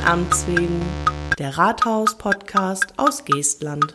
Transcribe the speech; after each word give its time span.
Von 0.00 0.08
Amts 0.08 0.46
wegen, 0.46 0.80
der 1.38 1.58
Rathaus-Podcast 1.58 2.94
aus 2.96 3.24
Geestland. 3.24 3.94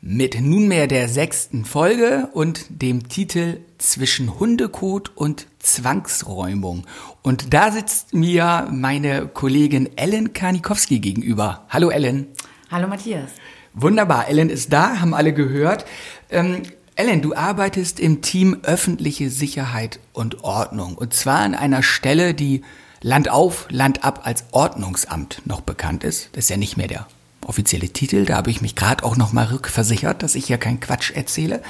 Mit 0.00 0.38
nunmehr 0.40 0.86
der 0.86 1.08
sechsten 1.08 1.64
Folge 1.64 2.28
und 2.32 2.66
dem 2.68 3.08
Titel 3.08 3.60
Zwischen 3.78 4.38
Hundekot 4.38 5.12
und 5.14 5.46
Zwangsräumung. 5.60 6.86
Und 7.22 7.54
da 7.54 7.70
sitzt 7.70 8.12
mir 8.12 8.68
meine 8.70 9.28
Kollegin 9.28 9.96
Ellen 9.96 10.32
Karnikowski 10.32 10.98
gegenüber. 10.98 11.64
Hallo 11.70 11.88
Ellen. 11.88 12.26
Hallo 12.70 12.88
Matthias. 12.88 13.30
Wunderbar, 13.72 14.28
Ellen 14.28 14.50
ist 14.50 14.72
da, 14.72 15.00
haben 15.00 15.14
alle 15.14 15.32
gehört. 15.32 15.86
Ähm, 16.28 16.62
Ellen, 16.96 17.22
du 17.22 17.34
arbeitest 17.34 18.00
im 18.00 18.20
Team 18.20 18.58
öffentliche 18.62 19.30
Sicherheit 19.30 20.00
und 20.12 20.44
Ordnung. 20.44 20.96
Und 20.96 21.14
zwar 21.14 21.40
an 21.40 21.54
einer 21.54 21.82
Stelle, 21.82 22.34
die 22.34 22.62
Land 23.06 23.28
auf, 23.30 23.68
Land 23.70 24.02
ab 24.02 24.22
als 24.24 24.46
Ordnungsamt 24.50 25.40
noch 25.44 25.60
bekannt 25.60 26.02
ist. 26.02 26.30
Das 26.32 26.46
ist 26.46 26.50
ja 26.50 26.56
nicht 26.56 26.76
mehr 26.76 26.88
der 26.88 27.06
offizielle 27.46 27.88
Titel. 27.90 28.24
Da 28.24 28.34
habe 28.34 28.50
ich 28.50 28.62
mich 28.62 28.74
gerade 28.74 29.04
auch 29.04 29.16
noch 29.16 29.32
mal 29.32 29.44
rückversichert, 29.44 30.24
dass 30.24 30.34
ich 30.34 30.46
hier 30.46 30.58
keinen 30.58 30.80
Quatsch 30.80 31.12
erzähle. 31.12 31.62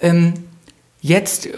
Ähm, 0.00 0.34
jetzt 1.00 1.46
äh, 1.46 1.52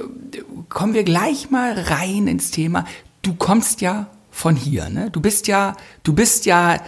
kommen 0.68 0.94
wir 0.94 1.02
gleich 1.02 1.50
mal 1.50 1.72
rein 1.72 2.28
ins 2.28 2.52
Thema. 2.52 2.84
Du 3.22 3.34
kommst 3.34 3.80
ja 3.80 4.06
von 4.30 4.54
hier, 4.54 4.88
ne? 4.88 5.10
Du 5.10 5.20
bist 5.20 5.48
ja, 5.48 5.76
du 6.04 6.12
bist 6.12 6.46
ja 6.46 6.80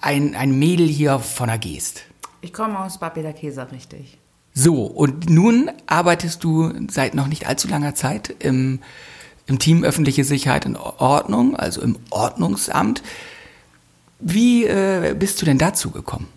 ein, 0.00 0.34
ein 0.34 0.58
Mädel 0.58 0.88
hier 0.88 1.18
von 1.18 1.48
der 1.48 1.58
Geest. 1.58 2.04
Ich 2.40 2.54
komme 2.54 2.78
aus 2.78 2.98
Bad 2.98 3.12
Bederkesa, 3.12 3.64
richtig. 3.64 4.16
So, 4.54 4.86
und 4.86 5.28
nun 5.28 5.70
arbeitest 5.86 6.42
du 6.44 6.72
seit 6.88 7.14
noch 7.14 7.26
nicht 7.26 7.46
allzu 7.46 7.68
langer 7.68 7.94
Zeit 7.94 8.34
im, 8.38 8.80
im 9.46 9.58
Team 9.58 9.84
Öffentliche 9.84 10.24
Sicherheit 10.24 10.66
und 10.66 10.76
Ordnung, 10.76 11.56
also 11.56 11.80
im 11.82 11.96
Ordnungsamt. 12.10 13.02
Wie 14.20 14.64
äh, 14.64 15.14
bist 15.18 15.40
du 15.42 15.46
denn 15.46 15.58
dazu 15.58 15.90
gekommen? 15.90 16.28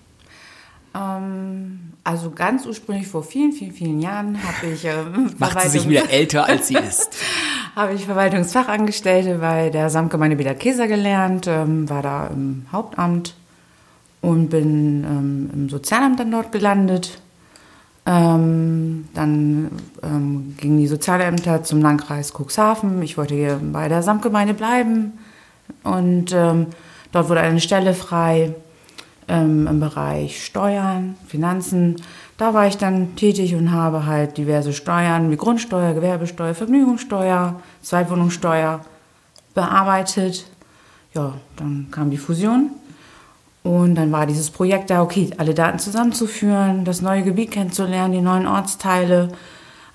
Ähm, 0.96 1.94
also 2.04 2.32
ganz 2.32 2.66
ursprünglich 2.66 3.08
vor 3.08 3.24
vielen, 3.24 3.52
vielen, 3.52 3.72
vielen 3.72 4.00
Jahren 4.00 4.38
habe 4.42 4.68
ich 4.74 4.86
äh, 4.86 5.04
Macht 5.38 5.62
sie 5.62 5.70
sich 5.70 5.88
wieder 5.88 6.10
älter, 6.10 6.46
als 6.46 6.68
sie 6.68 6.76
ist. 6.90 7.18
habe 7.76 7.94
ich 7.94 8.06
Verwaltungsfachangestellte 8.06 9.40
bei 9.40 9.70
der 9.70 9.90
Samtgemeinde 9.90 10.36
Bederkesa 10.36 10.86
gelernt, 10.88 11.48
ähm, 11.48 11.90
war 11.90 12.02
da 12.02 12.28
im 12.28 12.66
Hauptamt 12.72 13.36
und 14.22 14.50
bin 14.50 15.04
ähm, 15.04 15.50
im 15.54 15.70
Sozialamt 15.70 16.20
dann 16.20 16.32
dort 16.32 16.52
gelandet. 16.52 17.22
Ähm, 18.08 19.08
dann 19.16 19.72
ähm, 20.04 20.56
gingen 20.58 20.78
die 20.78 20.88
Sozialämter 20.88 21.64
zum 21.64 21.82
Landkreis 21.82 22.34
Cuxhaven. 22.34 23.02
Ich 23.02 23.18
wollte 23.18 23.34
hier 23.34 23.60
bei 23.72 23.90
der 23.90 24.04
Samtgemeinde 24.04 24.54
bleiben 24.54 25.14
und 25.84 26.32
ähm, 26.32 26.68
dort 27.12 27.30
wurde 27.30 27.40
eine 27.40 27.60
Stelle 27.60 27.96
frei 27.96 28.54
ähm, 29.28 29.66
im 29.66 29.80
Bereich 29.80 30.46
Steuern, 30.46 31.16
Finanzen. 31.28 31.96
Da 32.38 32.54
war 32.54 32.68
ich 32.68 32.78
dann 32.78 33.16
tätig 33.16 33.56
und 33.56 33.72
habe 33.72 34.06
halt 34.06 34.38
diverse 34.38 34.74
Steuern 34.74 35.32
wie 35.32 35.38
Grundsteuer, 35.38 35.94
Gewerbesteuer, 35.94 36.54
Vergnügungssteuer, 36.54 37.60
Zweitwohnungssteuer 37.82 38.82
bearbeitet. 39.56 40.46
Ja, 41.16 41.34
dann 41.56 41.88
kam 41.90 42.12
die 42.12 42.18
Fusion 42.18 42.72
und 43.66 43.96
dann 43.96 44.12
war 44.12 44.28
dieses 44.28 44.52
Projekt 44.52 44.92
da, 44.92 45.02
okay, 45.02 45.32
alle 45.40 45.56
Daten 45.56 45.80
zusammenzuführen, 45.80 46.86
das 46.86 47.02
neue 47.02 47.24
Gebiet 47.24 47.50
kennenzulernen, 47.50 48.14
die 48.14 48.22
neuen 48.22 48.46
Ortsteile. 48.46 49.30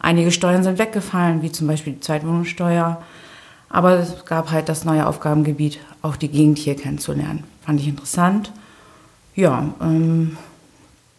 Einige 0.00 0.32
Steuern 0.32 0.64
sind 0.64 0.80
weggefallen, 0.80 1.40
wie 1.42 1.52
zum 1.52 1.68
Beispiel 1.68 1.92
die 1.92 2.00
Zweitwohnungssteuer. 2.00 3.00
Aber 3.68 3.92
es 3.92 4.24
gab 4.24 4.50
halt 4.50 4.68
das 4.68 4.84
neue 4.84 5.06
Aufgabengebiet, 5.06 5.78
auch 6.02 6.16
die 6.16 6.26
Gegend 6.26 6.58
hier 6.58 6.74
kennenzulernen. 6.74 7.44
Fand 7.64 7.78
ich 7.78 7.86
interessant. 7.86 8.50
Ja, 9.36 9.72
ähm, 9.80 10.36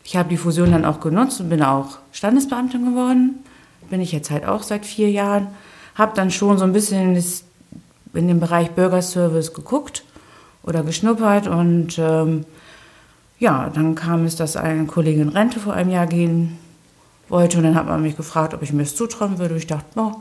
ich 0.03 0.17
habe 0.17 0.27
die 0.27 0.35
Fusion 0.35 0.71
dann 0.71 0.83
auch 0.83 0.99
genutzt 0.99 1.39
und 1.39 1.47
bin 1.47 1.63
auch 1.63 1.99
Standesbeamtin 2.11 2.83
geworden. 2.83 3.45
Bin 3.89 4.01
ich 4.01 4.11
jetzt 4.11 4.29
halt 4.29 4.45
auch 4.45 4.63
seit 4.63 4.85
vier 4.85 5.09
Jahren. 5.09 5.47
Habe 5.95 6.11
dann 6.15 6.31
schon 6.31 6.57
so 6.57 6.65
ein 6.65 6.73
bisschen 6.73 7.15
in 8.13 8.27
den 8.27 8.41
Bereich 8.41 8.71
Bürgerservice 8.71 9.53
geguckt 9.53 10.03
oder 10.63 10.83
geschnuppert 10.83 11.47
und 11.47 11.97
ähm, 11.97 12.45
ja, 13.39 13.71
dann 13.73 13.95
kam 13.95 14.25
es, 14.25 14.35
dass 14.35 14.55
eine 14.55 14.85
Kollegin 14.85 15.29
Rente 15.29 15.59
vor 15.59 15.73
einem 15.73 15.89
Jahr 15.89 16.07
gehen 16.07 16.57
wollte 17.27 17.57
und 17.57 17.63
dann 17.63 17.75
hat 17.75 17.87
man 17.87 18.01
mich 18.01 18.15
gefragt, 18.15 18.53
ob 18.53 18.61
ich 18.61 18.71
mir 18.71 18.83
das 18.83 18.95
zutrauen 18.95 19.39
würde. 19.39 19.57
Ich 19.57 19.67
dachte, 19.67 19.87
oh, 19.95 20.11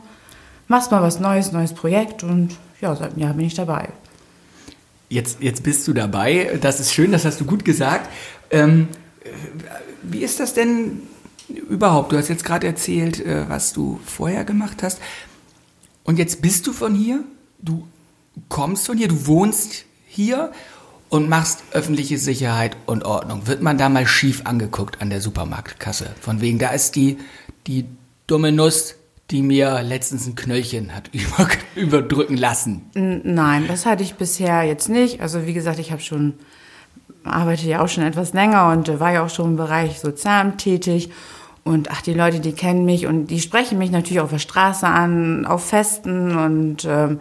machst 0.67 0.89
mal 0.89 1.03
was 1.03 1.19
Neues, 1.19 1.51
neues 1.51 1.73
Projekt 1.73 2.23
und 2.23 2.57
ja, 2.79 2.95
seit 2.95 3.11
einem 3.11 3.19
Jahr 3.19 3.33
bin 3.33 3.45
ich 3.45 3.53
dabei. 3.53 3.89
Jetzt, 5.09 5.41
jetzt 5.41 5.61
bist 5.63 5.87
du 5.87 5.93
dabei. 5.93 6.57
Das 6.61 6.79
ist 6.79 6.93
schön, 6.93 7.11
das 7.11 7.25
hast 7.25 7.39
du 7.41 7.45
gut 7.45 7.65
gesagt. 7.65 8.09
Ähm, 8.49 8.87
wie 10.01 10.23
ist 10.23 10.39
das 10.39 10.53
denn 10.53 11.01
überhaupt? 11.69 12.11
Du 12.11 12.17
hast 12.17 12.29
jetzt 12.29 12.45
gerade 12.45 12.65
erzählt, 12.65 13.23
äh, 13.23 13.47
was 13.49 13.73
du 13.73 13.99
vorher 14.05 14.45
gemacht 14.45 14.81
hast. 14.83 14.99
Und 16.03 16.17
jetzt 16.17 16.41
bist 16.41 16.65
du 16.65 16.73
von 16.73 16.95
hier, 16.95 17.23
du 17.61 17.85
kommst 18.49 18.87
von 18.87 18.97
hier, 18.97 19.09
du 19.09 19.27
wohnst 19.27 19.85
hier 20.11 20.51
und 21.09 21.29
machst 21.29 21.63
öffentliche 21.71 22.17
Sicherheit 22.17 22.75
und 22.85 23.05
Ordnung. 23.05 23.47
Wird 23.47 23.61
man 23.61 23.77
da 23.77 23.87
mal 23.87 24.05
schief 24.05 24.41
angeguckt 24.43 25.01
an 25.01 25.09
der 25.09 25.21
Supermarktkasse? 25.21 26.07
Von 26.19 26.41
wegen, 26.41 26.59
da 26.59 26.69
ist 26.69 26.95
die, 26.95 27.17
die 27.65 27.85
dumme 28.27 28.51
Nuss, 28.51 28.95
die 29.29 29.41
mir 29.41 29.81
letztens 29.81 30.27
ein 30.27 30.35
Knöllchen 30.35 30.93
hat 30.93 31.09
über, 31.13 31.47
überdrücken 31.75 32.35
lassen. 32.35 32.89
Nein, 32.93 33.65
das 33.67 33.85
hatte 33.85 34.03
ich 34.03 34.15
bisher 34.15 34.63
jetzt 34.63 34.89
nicht. 34.89 35.21
Also 35.21 35.47
wie 35.47 35.53
gesagt, 35.53 35.79
ich 35.79 35.93
habe 35.93 36.01
schon, 36.01 36.33
arbeite 37.23 37.67
ja 37.67 37.81
auch 37.81 37.89
schon 37.89 38.03
etwas 38.03 38.33
länger 38.33 38.69
und 38.71 38.99
war 38.99 39.13
ja 39.13 39.23
auch 39.23 39.29
schon 39.29 39.51
im 39.51 39.55
Bereich 39.55 39.99
Sozialamt 39.99 40.57
tätig. 40.57 41.09
Und 41.63 41.89
ach, 41.89 42.01
die 42.01 42.13
Leute, 42.13 42.41
die 42.41 42.53
kennen 42.53 42.83
mich 42.83 43.07
und 43.07 43.27
die 43.27 43.39
sprechen 43.39 43.77
mich 43.77 43.91
natürlich 43.91 44.19
auf 44.19 44.31
der 44.31 44.39
Straße 44.39 44.87
an, 44.87 45.45
auf 45.45 45.67
Festen 45.67 46.35
und 46.37 46.85
ähm, 46.85 47.19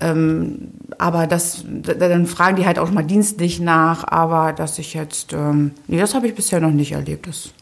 ähm, 0.00 0.68
aber 0.98 1.26
das, 1.26 1.64
dann 1.66 2.26
fragen 2.26 2.56
die 2.56 2.66
halt 2.66 2.78
auch 2.78 2.90
mal 2.90 3.04
dienstlich 3.04 3.60
nach. 3.60 4.04
Aber 4.06 4.52
dass 4.52 4.78
ich 4.78 4.94
jetzt, 4.94 5.32
ähm, 5.32 5.72
nee, 5.86 5.98
das 5.98 6.14
habe 6.14 6.26
ich 6.26 6.34
bisher 6.34 6.60
noch 6.60 6.70
nicht 6.70 6.92
erlebt, 6.92 7.26
dass 7.26 7.52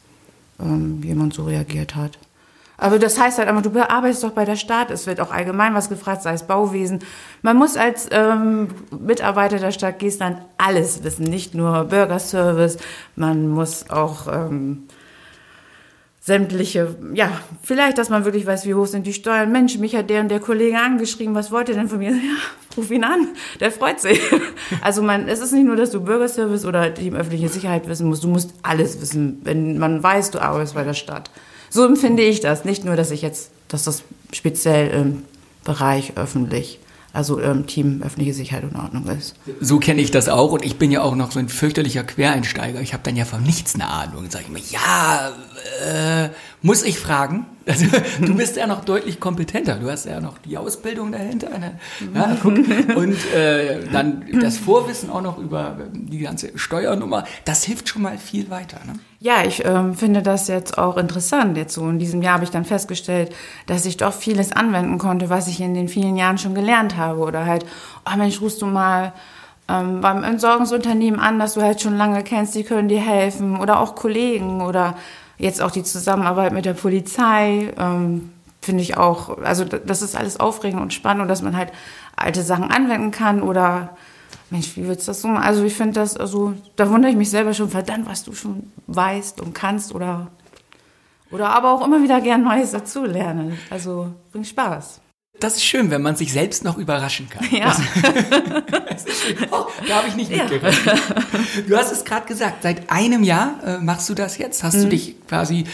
ähm, 0.61 1.03
jemand 1.03 1.35
so 1.35 1.45
reagiert 1.45 1.95
hat. 1.95 2.19
Aber 2.77 2.99
das 2.99 3.21
heißt 3.21 3.39
halt 3.39 3.49
einfach, 3.49 3.63
du 3.63 3.79
arbeitest 3.81 4.25
doch 4.25 4.33
bei 4.33 4.45
der 4.45 4.57
Stadt. 4.57 4.91
Es 4.91 5.07
wird 5.07 5.21
auch 5.21 5.31
allgemein 5.31 5.75
was 5.75 5.89
gefragt, 5.89 6.23
sei 6.23 6.33
es 6.33 6.43
Bauwesen. 6.43 6.99
Man 7.43 7.57
muss 7.57 7.77
als 7.77 8.09
ähm, 8.11 8.69
Mitarbeiter 8.91 9.59
der 9.59 9.71
Stadt 9.71 10.01
Geestland 10.01 10.39
alles 10.59 11.05
wissen, 11.05 11.25
nicht 11.25 11.55
nur 11.55 11.85
Bürgerservice. 11.85 12.79
Man 13.15 13.49
muss 13.49 13.91
auch 13.91 14.27
ähm, 14.27 14.89
sämtliche, 16.25 16.97
ja, 17.13 17.31
vielleicht, 17.63 17.99
dass 17.99 18.09
man 18.09 18.25
wirklich 18.25 18.47
weiß, 18.47 18.65
wie 18.65 18.73
hoch 18.73 18.87
sind 18.87 19.07
die 19.07 19.13
Steuern. 19.13 19.53
Mensch, 19.53 19.77
mich 19.77 19.95
hat 19.95 20.09
der 20.09 20.23
und 20.23 20.31
der 20.31 20.41
Kollege 20.41 20.79
angeschrieben, 20.79 21.35
was 21.35 21.53
wollt 21.53 21.69
ihr 21.69 21.75
denn 21.75 21.89
von 21.89 21.99
mir? 21.99 22.13
Ja, 22.15 22.79
ruf 22.79 22.91
ihn 22.91 23.05
an, 23.05 23.29
der 23.61 23.71
freut 23.71 24.01
sich. 24.01 24.19
Also 24.81 25.03
man, 25.03 25.29
es 25.29 25.41
ist 25.41 25.53
nicht 25.53 25.67
nur, 25.67 25.77
dass 25.77 25.91
du 25.91 26.01
Bürgerservice 26.01 26.65
oder 26.65 26.89
die 26.89 27.13
öffentliche 27.13 27.51
Sicherheit 27.51 27.87
wissen 27.89 28.09
musst, 28.09 28.25
du 28.25 28.29
musst 28.29 28.55
alles 28.63 29.01
wissen, 29.03 29.43
wenn 29.45 29.79
man 29.79 30.03
weiß, 30.03 30.31
du 30.31 30.41
arbeitest 30.41 30.75
bei 30.75 30.83
der 30.83 30.95
Stadt. 30.95 31.31
So 31.69 31.85
empfinde 31.85 32.23
ich 32.23 32.41
das, 32.41 32.65
nicht 32.65 32.87
nur, 32.87 32.97
dass 32.97 33.11
ich 33.11 33.21
jetzt, 33.21 33.51
dass 33.69 33.85
das 33.85 34.03
speziell 34.33 34.91
im 34.93 35.25
Bereich 35.65 36.17
öffentlich 36.17 36.81
also 37.15 37.41
ähm, 37.41 37.67
Team 37.67 38.03
öffentliche 38.03 38.35
Sicherheit 38.35 38.65
und 38.65 38.75
Ordnung 38.75 39.07
ist. 39.07 39.37
So 39.61 39.79
kenne 39.79 40.03
ich 40.03 40.11
das 40.11 40.29
auch 40.29 40.51
und 40.51 40.65
ich 40.65 40.79
bin 40.79 40.91
ja 40.91 41.03
auch 41.03 41.15
noch 41.15 41.31
so 41.31 41.39
ein 41.39 41.49
fürchterlicher 41.49 42.03
Quereinsteiger. 42.03 42.81
Ich 42.81 42.93
habe 42.93 43.05
dann 43.05 43.15
ja 43.15 43.25
von 43.25 43.43
nichts 43.43 43.75
eine 43.77 43.89
Ahnung. 43.89 44.29
Sage 44.31 44.47
ich 44.49 44.53
mir, 44.53 44.61
ja, 44.71 45.31
äh, 45.85 46.29
muss 46.63 46.83
ich 46.83 46.99
fragen? 46.99 47.47
Also, 47.67 47.87
du 48.21 48.37
bist 48.37 48.59
ja 48.59 48.67
noch 48.67 48.85
deutlich 48.85 49.21
kompetenter. 49.21 49.77
Du 49.77 49.91
hast 49.91 50.05
ja 50.05 50.21
noch 50.21 50.37
die 50.37 50.59
Ausbildung 50.59 51.13
dahinter. 51.13 51.49
Ne? 51.59 51.79
Ja, 52.15 52.37
guck. 52.43 52.59
Und 52.95 53.17
äh, 53.35 53.89
dann 53.91 54.23
das 54.39 54.59
Vorwissen 54.59 55.09
auch 55.09 55.23
noch 55.23 55.39
über 55.39 55.79
die 55.95 56.19
ganze 56.19 56.59
Steuernummer. 56.59 57.25
Das 57.47 57.65
hilft 57.65 57.89
schon 57.89 58.03
mal 58.03 58.19
viel 58.19 58.51
weiter. 58.51 58.81
Ne? 58.85 58.99
Ja, 59.19 59.43
ich 59.47 59.65
ähm, 59.65 59.95
finde 59.95 60.21
das 60.21 60.49
jetzt 60.49 60.77
auch 60.77 60.99
interessant. 60.99 61.57
Jetzt 61.57 61.73
so 61.73 61.89
in 61.89 61.99
diesem 61.99 62.21
Jahr 62.21 62.35
habe 62.35 62.45
ich 62.45 62.51
dann 62.51 62.67
festgestellt, 62.67 63.35
dass 63.67 63.87
ich 63.87 63.97
doch 63.97 64.13
vieles 64.13 64.53
anwenden 64.53 64.99
konnte, 64.99 65.31
was 65.31 65.49
ich 65.49 65.59
in 65.63 65.73
den 65.73 65.89
vielen 65.89 66.19
Jahren 66.19 66.37
schon 66.37 66.55
gelernt 66.55 66.99
habe. 66.99 67.21
Oder 67.21 67.47
halt, 67.47 67.65
oh 68.05 68.15
Mensch, 68.19 68.43
rufst 68.43 68.61
du 68.61 68.67
mal 68.67 69.15
ähm, 69.69 70.03
beim 70.03 70.23
Entsorgungsunternehmen 70.23 71.19
an, 71.19 71.39
das 71.39 71.55
du 71.55 71.63
halt 71.63 71.81
schon 71.81 71.97
lange 71.97 72.23
kennst, 72.23 72.55
die 72.55 72.65
können 72.65 72.89
dir 72.89 73.01
helfen. 73.01 73.59
Oder 73.59 73.81
auch 73.81 73.95
Kollegen 73.95 74.61
oder 74.61 74.97
Jetzt 75.39 75.61
auch 75.61 75.71
die 75.71 75.83
Zusammenarbeit 75.83 76.53
mit 76.53 76.65
der 76.65 76.75
Polizei 76.75 77.73
ähm, 77.79 78.33
finde 78.61 78.83
ich 78.83 78.97
auch, 78.97 79.39
also 79.39 79.65
das 79.65 80.03
ist 80.03 80.17
alles 80.17 80.41
aufregend 80.41 80.81
und 80.81 80.95
spannend 80.95 81.23
und 81.23 81.29
dass 81.29 81.43
man 81.43 81.57
halt 81.57 81.73
alte 82.17 82.43
Sachen 82.43 82.71
anwenden 82.71 83.11
kann 83.11 83.43
oder 83.43 83.97
Mensch, 84.51 84.77
wie 84.77 84.83
du 84.83 84.95
das 84.95 85.21
so 85.21 85.29
machen? 85.29 85.43
Also 85.43 85.65
ich 85.65 85.75
finde 85.75 85.95
das, 85.95 86.17
also 86.17 86.55
da 86.77 86.89
wundere 86.89 87.11
ich 87.11 87.17
mich 87.17 87.31
selber 87.31 87.55
schon, 87.55 87.71
verdammt, 87.71 88.07
was 88.07 88.25
du 88.25 88.33
schon 88.35 88.73
weißt 88.87 89.41
und 89.41 89.55
kannst 89.55 89.95
oder 89.95 90.29
oder 91.31 91.51
aber 91.51 91.73
auch 91.73 91.85
immer 91.85 92.03
wieder 92.03 92.21
gern 92.21 92.45
Neues 92.45 92.71
dazulernen. 92.71 93.59
Also 93.69 94.15
bringt 94.31 94.47
Spaß. 94.47 95.01
Das 95.41 95.57
ist 95.57 95.65
schön, 95.65 95.91
wenn 95.91 96.01
man 96.03 96.17
sich 96.17 96.33
selbst 96.33 96.65
noch 96.65 96.79
überraschen 96.79 97.29
kann. 97.29 97.47
Ja. 97.51 97.67
Das, 97.67 97.81
das 98.95 99.05
ist 99.07 99.23
schön. 99.25 99.37
Oh, 99.51 99.67
da 99.89 99.97
habe 99.97 100.09
ich 100.09 100.15
nicht 100.17 100.31
Ja. 100.31 100.45
mitgerechnet. 100.45 100.99
Du 101.69 101.77
hast 101.77 101.93
es 101.93 102.05
gerade 102.05 102.27
gesagt, 102.27 102.63
seit 102.63 102.91
einem 102.91 103.23
Jahr 103.25 103.55
äh, 103.65 103.79
machst 103.79 104.09
du 104.09 104.15
das 104.15 104.39
jetzt. 104.39 104.63
Hast 104.63 104.77
Mhm. 104.77 104.83
du 104.83 104.89
dich 104.91 105.17
quasi 105.29 105.65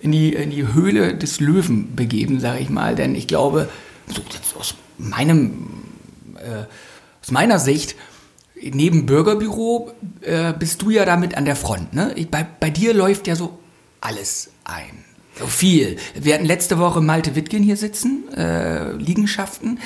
in 0.00 0.12
die, 0.12 0.32
in 0.32 0.50
die 0.50 0.72
Höhle 0.72 1.14
des 1.14 1.40
Löwen 1.40 1.94
begeben, 1.94 2.40
sage 2.40 2.60
ich 2.60 2.70
mal. 2.70 2.94
Denn 2.96 3.14
ich 3.14 3.28
glaube, 3.28 3.68
so 4.08 4.22
aus 4.58 4.74
meinem, 4.98 5.84
äh, 6.36 6.64
aus 7.22 7.30
meiner 7.30 7.58
Sicht, 7.58 7.96
neben 8.62 9.06
Bürgerbüro 9.06 9.92
äh, 10.22 10.52
bist 10.54 10.82
du 10.82 10.90
ja 10.90 11.04
damit 11.04 11.36
an 11.36 11.44
der 11.44 11.56
Front. 11.56 11.92
Ne? 11.94 12.12
Ich, 12.16 12.28
bei, 12.30 12.46
bei 12.58 12.70
dir 12.70 12.94
läuft 12.94 13.26
ja 13.26 13.36
so 13.36 13.58
alles 14.00 14.50
ein. 14.64 15.04
So 15.38 15.46
viel. 15.46 15.96
Wir 16.14 16.34
hatten 16.34 16.44
letzte 16.44 16.78
Woche 16.78 17.00
Malte 17.00 17.34
Wittgen 17.34 17.62
hier 17.62 17.76
sitzen, 17.76 18.32
äh, 18.34 18.92
Liegenschaften. 18.92 19.78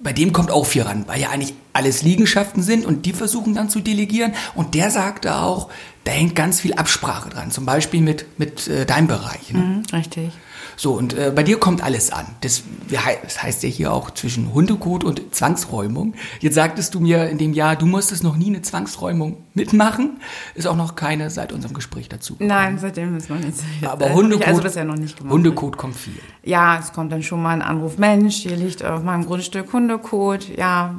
Bei 0.00 0.12
dem 0.12 0.32
kommt 0.32 0.50
auch 0.50 0.66
viel 0.66 0.82
ran, 0.82 1.04
weil 1.06 1.20
ja 1.20 1.30
eigentlich 1.30 1.54
alles 1.72 2.02
Liegenschaften 2.02 2.62
sind 2.62 2.84
und 2.84 3.06
die 3.06 3.12
versuchen 3.12 3.54
dann 3.54 3.70
zu 3.70 3.80
delegieren. 3.80 4.34
Und 4.54 4.74
der 4.74 4.90
sagte 4.90 5.36
auch, 5.36 5.68
da 6.04 6.10
hängt 6.10 6.34
ganz 6.34 6.60
viel 6.60 6.74
Absprache 6.74 7.30
dran, 7.30 7.50
zum 7.50 7.64
Beispiel 7.64 8.00
mit, 8.00 8.38
mit 8.38 8.66
äh, 8.66 8.84
deinem 8.84 9.06
Bereich. 9.06 9.52
Ne? 9.52 9.60
Mhm, 9.60 9.82
richtig. 9.92 10.32
So, 10.82 10.94
und 10.94 11.16
äh, 11.16 11.30
bei 11.32 11.44
dir 11.44 11.60
kommt 11.60 11.80
alles 11.80 12.10
an. 12.10 12.26
Das, 12.40 12.64
das 12.90 13.40
heißt 13.40 13.62
ja 13.62 13.68
hier 13.68 13.92
auch 13.92 14.10
zwischen 14.10 14.52
Hundekot 14.52 15.04
und 15.04 15.32
Zwangsräumung. 15.32 16.14
Jetzt 16.40 16.56
sagtest 16.56 16.96
du 16.96 16.98
mir 16.98 17.28
in 17.28 17.38
dem 17.38 17.52
Jahr, 17.52 17.76
du 17.76 17.86
musstest 17.86 18.24
noch 18.24 18.36
nie 18.36 18.48
eine 18.48 18.62
Zwangsräumung 18.62 19.36
mitmachen. 19.54 20.18
Ist 20.56 20.66
auch 20.66 20.74
noch 20.74 20.96
keine 20.96 21.30
seit 21.30 21.52
unserem 21.52 21.74
Gespräch 21.74 22.08
dazu. 22.08 22.34
Nein, 22.40 22.78
seitdem 22.78 23.16
ist 23.16 23.30
noch 23.30 23.38
nicht. 23.38 23.58
Aber 23.82 24.12
Hundekot, 24.12 24.48
also 24.48 24.62
bisher 24.62 24.84
noch 24.84 24.96
nicht 24.96 25.16
gemacht. 25.16 25.32
Hundekot 25.32 25.76
kommt 25.76 25.94
viel. 25.94 26.18
Ja, 26.42 26.80
es 26.80 26.92
kommt 26.92 27.12
dann 27.12 27.22
schon 27.22 27.40
mal 27.40 27.50
ein 27.50 27.62
Anruf, 27.62 27.96
Mensch, 27.98 28.38
hier 28.38 28.56
liegt 28.56 28.84
auf 28.84 29.04
meinem 29.04 29.24
Grundstück 29.24 29.72
Hundekot. 29.72 30.48
Ja, 30.58 30.96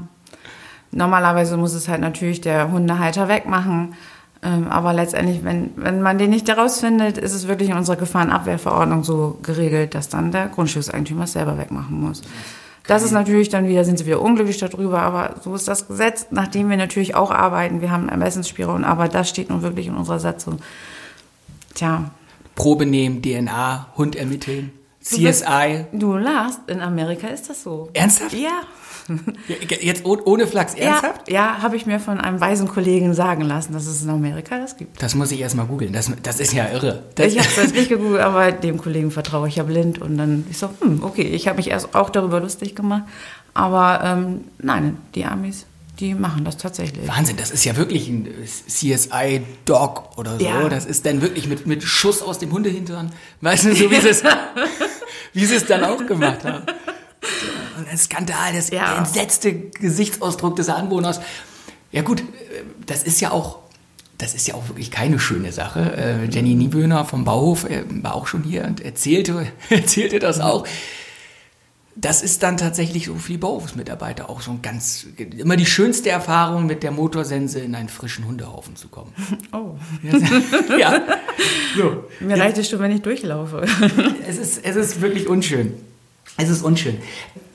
normalerweise 0.91 1.57
muss 1.57 1.73
es 1.73 1.89
halt 1.89 1.99
natürlich 1.99 2.39
der 2.39 2.71
Hundehalter 2.71 3.27
wegmachen. 3.27 3.95
Ähm, 4.43 4.67
aber 4.67 4.93
letztendlich, 4.93 5.43
wenn, 5.43 5.71
wenn 5.75 6.01
man 6.01 6.17
den 6.17 6.29
nicht 6.29 6.49
herausfindet, 6.49 7.17
ist 7.17 7.33
es 7.33 7.47
wirklich 7.47 7.69
in 7.69 7.77
unserer 7.77 7.95
Gefahrenabwehrverordnung 7.95 9.03
so 9.03 9.37
geregelt, 9.41 9.95
dass 9.95 10.09
dann 10.09 10.31
der 10.31 10.47
Grundstückseigentümer 10.47 11.23
es 11.23 11.33
selber 11.33 11.57
wegmachen 11.57 11.99
muss. 11.99 12.21
Das 12.85 13.03
ist 13.03 13.11
natürlich 13.11 13.47
dann 13.47 13.67
wieder, 13.67 13.85
sind 13.85 13.97
sie 13.97 14.05
wieder 14.05 14.21
unglücklich 14.21 14.57
darüber, 14.57 15.01
aber 15.01 15.35
so 15.41 15.55
ist 15.55 15.69
das 15.69 15.87
Gesetz, 15.87 16.27
nachdem 16.31 16.69
wir 16.69 16.75
natürlich 16.75 17.15
auch 17.15 17.31
arbeiten. 17.31 17.79
Wir 17.79 17.91
haben 17.91 18.09
Ermessensspielraum, 18.09 18.83
aber 18.83 19.07
das 19.07 19.29
steht 19.29 19.49
nun 19.49 19.61
wirklich 19.61 19.87
in 19.87 19.95
unserer 19.95 20.19
Satzung. 20.19 20.59
Tja, 21.75 22.11
Probe 22.55 22.85
nehmen, 22.85 23.21
DNA, 23.21 23.87
Hund 23.95 24.17
ermitteln, 24.17 24.73
Du 25.09 25.21
bist- 25.21 25.43
CSI. 25.43 25.85
Du 25.91 26.15
lachst, 26.15 26.59
in 26.67 26.79
Amerika 26.81 27.27
ist 27.27 27.49
das 27.49 27.63
so. 27.63 27.89
Ernsthaft? 27.93 28.33
Ja. 28.33 28.61
Jetzt 29.81 30.05
oh- 30.05 30.17
ohne 30.25 30.47
Flachs, 30.47 30.75
ernsthaft? 30.75 31.29
Ja, 31.29 31.33
ja 31.35 31.61
habe 31.61 31.75
ich 31.75 31.85
mir 31.85 31.99
von 31.99 32.19
einem 32.21 32.39
weisen 32.39 32.69
Kollegen 32.69 33.13
sagen 33.13 33.41
lassen, 33.41 33.73
dass 33.73 33.85
es 33.85 34.01
in 34.03 34.09
Amerika 34.09 34.57
das 34.57 34.77
gibt. 34.77 35.01
Das 35.03 35.13
muss 35.13 35.31
ich 35.31 35.41
erst 35.41 35.55
mal 35.55 35.65
googeln. 35.65 35.91
Das, 35.91 36.09
das 36.23 36.39
ist 36.39 36.53
ja 36.53 36.69
irre. 36.69 37.03
Das, 37.15 37.27
Ich 37.27 37.37
habe 37.37 37.47
es 37.51 37.55
jetzt 37.57 37.75
nicht 37.75 37.89
gegoogelt, 37.89 38.21
aber 38.21 38.51
dem 38.53 38.77
Kollegen 38.77 39.11
vertraue 39.11 39.49
ich 39.49 39.57
ja 39.57 39.63
blind. 39.63 39.99
Und 40.01 40.17
dann 40.17 40.45
ich 40.49 40.57
so, 40.57 40.69
hm, 40.79 41.03
okay, 41.03 41.23
ich 41.23 41.47
habe 41.49 41.57
mich 41.57 41.69
erst 41.69 41.93
auch 41.95 42.09
darüber 42.09 42.39
lustig 42.39 42.75
gemacht. 42.75 43.03
Aber 43.53 44.01
ähm, 44.03 44.45
nein, 44.59 44.97
die 45.15 45.25
Amis, 45.25 45.65
die 46.03 46.13
machen 46.15 46.43
das 46.43 46.57
tatsächlich. 46.57 47.07
Wahnsinn, 47.07 47.37
das 47.37 47.49
ist 47.49 47.63
ja 47.63 47.77
wirklich 47.77 48.09
ein 48.09 48.27
CSI-Dog 48.67 50.17
oder 50.17 50.37
so. 50.37 50.43
Ja. 50.45 50.67
Das 50.67 50.85
ist 50.85 51.05
dann 51.05 51.21
wirklich 51.21 51.47
mit, 51.47 51.65
mit 51.65 51.81
Schuss 51.83 52.21
aus 52.21 52.39
dem 52.39 52.51
Hundehintern. 52.51 53.11
Weißt 53.41 53.65
du, 53.65 53.73
so 53.75 53.89
wie 53.89 53.99
sie 54.01 54.09
es, 54.09 54.23
wie 55.33 55.45
sie 55.45 55.55
es 55.55 55.65
dann 55.65 55.83
auch 55.83 56.05
gemacht 56.05 56.43
haben. 56.43 56.63
Und 57.77 57.87
ein 57.89 57.97
Skandal, 57.97 58.53
das, 58.53 58.69
Ja. 58.69 58.89
der 58.89 58.97
entsetzte 58.99 59.53
Gesichtsausdruck 59.53 60.57
des 60.57 60.67
Anwohners. 60.69 61.21
Ja 61.91 62.01
gut, 62.01 62.19
äh, 62.19 62.23
das 62.85 63.03
ist 63.03 63.21
ja 63.21 63.31
auch, 63.31 63.59
das 64.17 64.33
ist 64.35 64.45
ja 64.47 64.55
auch 64.55 64.67
wirklich 64.67 64.91
keine 64.91 65.19
schöne 65.19 65.51
Sache. 65.53 65.95
Äh, 65.95 66.25
Jenny 66.29 66.53
Nieböhner 66.55 67.05
vom 67.05 67.23
Bauhof 67.23 67.63
äh, 67.69 67.83
war 68.03 68.15
auch 68.15 68.27
schon 68.27 68.43
hier 68.43 68.65
und 68.65 68.81
erzählte, 68.81 69.47
erzählte 69.69 70.19
das 70.19 70.41
auch. 70.41 70.65
Das 71.95 72.23
ist 72.23 72.41
dann 72.41 72.57
tatsächlich 72.57 73.05
so 73.05 73.15
für 73.15 73.33
die 73.33 73.37
Bauhofsmitarbeiter 73.37 74.29
auch 74.29 74.41
so 74.41 74.51
ein 74.51 74.63
ganz, 74.63 75.05
immer 75.37 75.55
die 75.55 75.65
schönste 75.65 76.09
Erfahrung, 76.09 76.65
mit 76.65 76.81
der 76.81 76.89
Motorsense 76.91 77.59
in 77.59 77.75
einen 77.75 77.89
frischen 77.89 78.25
Hundehaufen 78.25 78.75
zu 78.75 78.87
kommen. 78.87 79.13
Oh, 79.51 79.75
ja, 80.79 80.99
so. 81.77 82.05
mir 82.19 82.39
reicht 82.39 82.57
es 82.57 82.67
schon, 82.67 82.79
wenn 82.79 82.91
ich 82.91 83.03
durchlaufe. 83.03 83.65
Es 84.27 84.37
ist, 84.37 84.65
es 84.65 84.75
ist 84.75 85.01
wirklich 85.01 85.27
unschön. 85.27 85.73
Es 86.37 86.49
ist 86.49 86.63
unschön. 86.63 86.97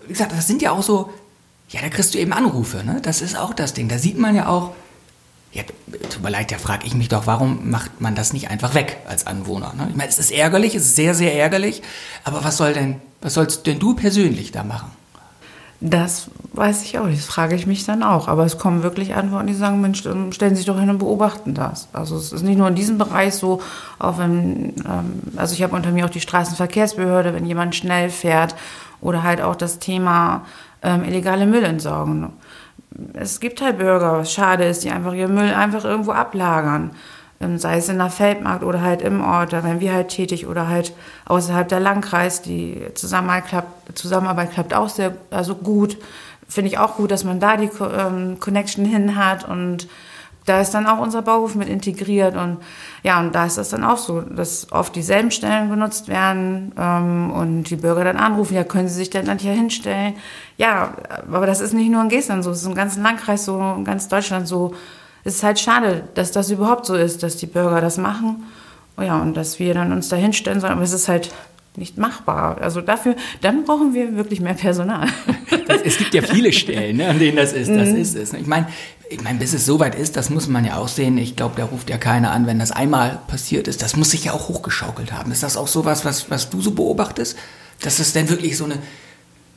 Wie 0.06 0.12
gesagt, 0.12 0.30
das 0.30 0.46
sind 0.46 0.62
ja 0.62 0.70
auch 0.70 0.82
so, 0.82 1.12
ja, 1.70 1.80
da 1.80 1.88
kriegst 1.88 2.14
du 2.14 2.18
eben 2.18 2.32
Anrufe, 2.32 2.84
ne? 2.84 3.00
Das 3.02 3.20
ist 3.20 3.36
auch 3.36 3.52
das 3.52 3.74
Ding. 3.74 3.88
Da 3.88 3.98
sieht 3.98 4.16
man 4.16 4.36
ja 4.36 4.46
auch, 4.46 4.74
ja, 5.52 5.62
tut 6.10 6.22
mir 6.22 6.30
leid, 6.30 6.52
da 6.52 6.58
frage 6.58 6.86
ich 6.86 6.94
mich 6.94 7.08
doch, 7.08 7.26
warum 7.26 7.70
macht 7.70 8.00
man 8.00 8.14
das 8.14 8.32
nicht 8.32 8.50
einfach 8.50 8.74
weg 8.74 8.98
als 9.08 9.26
Anwohner? 9.26 9.72
Ne? 9.76 9.88
Ich 9.90 9.96
meine, 9.96 10.10
es 10.10 10.18
ist 10.18 10.30
ärgerlich, 10.30 10.74
es 10.74 10.82
ist 10.82 10.96
sehr, 10.96 11.14
sehr 11.14 11.34
ärgerlich, 11.34 11.82
aber 12.24 12.44
was 12.44 12.58
soll 12.58 12.74
denn, 12.74 13.00
was 13.20 13.34
sollst 13.34 13.66
denn 13.66 13.78
du 13.78 13.94
persönlich 13.94 14.52
da 14.52 14.62
machen? 14.62 14.90
Das 15.80 16.28
weiß 16.54 16.82
ich 16.82 16.98
auch 16.98 17.06
nicht, 17.06 17.18
das 17.18 17.26
frage 17.26 17.54
ich 17.54 17.66
mich 17.68 17.84
dann 17.84 18.02
auch. 18.02 18.26
Aber 18.26 18.44
es 18.44 18.58
kommen 18.58 18.82
wirklich 18.82 19.14
Antworten, 19.14 19.46
die 19.46 19.54
sagen, 19.54 19.80
Mensch, 19.80 20.00
stellen 20.00 20.32
Sie 20.32 20.56
sich 20.56 20.66
doch 20.66 20.78
hin 20.78 20.90
und 20.90 20.98
beobachten 20.98 21.54
das. 21.54 21.88
Also 21.92 22.16
es 22.16 22.32
ist 22.32 22.42
nicht 22.42 22.58
nur 22.58 22.66
in 22.66 22.74
diesem 22.74 22.98
Bereich 22.98 23.34
so, 23.34 23.62
auch 24.00 24.18
wenn, 24.18 24.74
ähm, 24.84 25.22
also 25.36 25.54
ich 25.54 25.62
habe 25.62 25.76
unter 25.76 25.92
mir 25.92 26.04
auch 26.04 26.10
die 26.10 26.20
Straßenverkehrsbehörde, 26.20 27.32
wenn 27.32 27.46
jemand 27.46 27.76
schnell 27.76 28.10
fährt 28.10 28.56
oder 29.00 29.22
halt 29.22 29.40
auch 29.40 29.54
das 29.54 29.78
Thema 29.78 30.44
ähm, 30.82 31.04
illegale 31.04 31.46
Müllentsorgung. 31.46 32.32
Es 33.14 33.40
gibt 33.40 33.60
halt 33.60 33.78
Bürger, 33.78 34.18
was 34.18 34.32
schade 34.32 34.64
ist, 34.64 34.84
die 34.84 34.90
einfach 34.90 35.12
ihren 35.12 35.34
Müll 35.34 35.52
einfach 35.54 35.84
irgendwo 35.84 36.12
ablagern. 36.12 36.90
Ähm, 37.40 37.58
sei 37.58 37.76
es 37.76 37.88
in 37.88 37.98
der 37.98 38.10
Feldmarkt 38.10 38.64
oder 38.64 38.82
halt 38.82 39.00
im 39.00 39.22
Ort, 39.22 39.52
da 39.52 39.62
wären 39.62 39.80
wir 39.80 39.92
halt 39.92 40.08
tätig 40.08 40.46
oder 40.46 40.68
halt 40.68 40.92
außerhalb 41.26 41.68
der 41.68 41.80
Landkreis. 41.80 42.42
Die 42.42 42.82
Zusammenarbeit 42.94 43.46
klappt, 43.46 43.98
Zusammenarbeit 43.98 44.52
klappt 44.52 44.74
auch 44.74 44.88
sehr 44.88 45.14
also 45.30 45.54
gut. 45.54 45.98
Finde 46.48 46.70
ich 46.70 46.78
auch 46.78 46.96
gut, 46.96 47.10
dass 47.10 47.24
man 47.24 47.40
da 47.40 47.56
die 47.56 47.70
ähm, 47.80 48.40
Connection 48.40 48.84
hin 48.84 49.16
hat 49.16 49.48
und 49.48 49.86
da 50.48 50.60
ist 50.60 50.70
dann 50.70 50.86
auch 50.86 50.98
unser 50.98 51.22
Bauhof 51.22 51.54
mit 51.54 51.68
integriert 51.68 52.36
und 52.36 52.58
ja, 53.02 53.20
und 53.20 53.34
da 53.34 53.46
ist 53.46 53.58
das 53.58 53.68
dann 53.68 53.84
auch 53.84 53.98
so, 53.98 54.20
dass 54.20 54.72
oft 54.72 54.94
dieselben 54.96 55.30
Stellen 55.30 55.70
genutzt 55.70 56.08
werden 56.08 56.72
ähm, 56.78 57.30
und 57.30 57.64
die 57.64 57.76
Bürger 57.76 58.04
dann 58.04 58.16
anrufen, 58.16 58.54
ja, 58.54 58.64
können 58.64 58.88
Sie 58.88 58.94
sich 58.94 59.10
denn 59.10 59.26
dann 59.26 59.38
hier 59.38 59.52
hinstellen? 59.52 60.14
Ja, 60.56 60.94
aber 61.30 61.46
das 61.46 61.60
ist 61.60 61.74
nicht 61.74 61.90
nur 61.90 62.02
in 62.02 62.08
Geestland 62.08 62.44
so, 62.44 62.50
es 62.50 62.62
ist 62.62 62.66
im 62.66 62.74
ganzen 62.74 63.02
Landkreis 63.02 63.44
so, 63.44 63.58
in 63.76 63.84
ganz 63.84 64.08
Deutschland 64.08 64.48
so. 64.48 64.74
Es 65.24 65.36
ist 65.36 65.42
halt 65.42 65.58
schade, 65.58 66.04
dass 66.14 66.32
das 66.32 66.50
überhaupt 66.50 66.86
so 66.86 66.94
ist, 66.94 67.22
dass 67.22 67.36
die 67.36 67.46
Bürger 67.46 67.80
das 67.80 67.98
machen. 67.98 68.44
Oh 68.96 69.02
ja, 69.02 69.20
und 69.20 69.36
dass 69.36 69.58
wir 69.58 69.74
dann 69.74 69.92
uns 69.92 70.08
da 70.08 70.16
hinstellen 70.16 70.60
sollen, 70.60 70.72
aber 70.72 70.82
es 70.82 70.92
ist 70.92 71.08
halt 71.08 71.30
nicht 71.78 71.96
machbar. 71.96 72.58
Also 72.60 72.80
dafür, 72.80 73.14
dann 73.40 73.64
brauchen 73.64 73.94
wir 73.94 74.16
wirklich 74.16 74.40
mehr 74.40 74.54
Personal. 74.54 75.06
Das, 75.66 75.82
es 75.82 75.98
gibt 75.98 76.14
ja 76.14 76.22
viele 76.22 76.52
Stellen, 76.52 76.96
ne, 76.96 77.08
an 77.08 77.18
denen 77.18 77.36
das 77.36 77.52
ist. 77.52 77.70
Das 77.70 77.88
ist 77.90 78.16
es. 78.16 78.32
Ich 78.32 78.46
meine, 78.46 78.66
ich 79.10 79.22
mein, 79.22 79.38
bis 79.38 79.54
es 79.54 79.64
soweit 79.64 79.94
ist, 79.94 80.16
das 80.16 80.30
muss 80.30 80.48
man 80.48 80.64
ja 80.64 80.76
auch 80.76 80.88
sehen. 80.88 81.16
Ich 81.18 81.36
glaube, 81.36 81.54
da 81.56 81.64
ruft 81.64 81.88
ja 81.90 81.98
keiner 81.98 82.30
an, 82.32 82.46
wenn 82.46 82.58
das 82.58 82.72
einmal 82.72 83.20
passiert 83.26 83.68
ist. 83.68 83.82
Das 83.82 83.96
muss 83.96 84.10
sich 84.10 84.24
ja 84.24 84.32
auch 84.32 84.48
hochgeschaukelt 84.48 85.12
haben. 85.12 85.32
Ist 85.32 85.42
das 85.42 85.56
auch 85.56 85.68
sowas, 85.68 86.04
was, 86.04 86.30
was 86.30 86.50
du 86.50 86.60
so 86.60 86.72
beobachtest? 86.72 87.36
Dass 87.80 87.98
es 87.98 88.12
denn 88.12 88.28
wirklich 88.28 88.56
so 88.56 88.64
eine, 88.64 88.78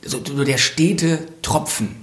so, 0.04 0.22
so 0.24 0.44
der 0.44 0.58
stete 0.58 1.26
Tropfen, 1.42 2.01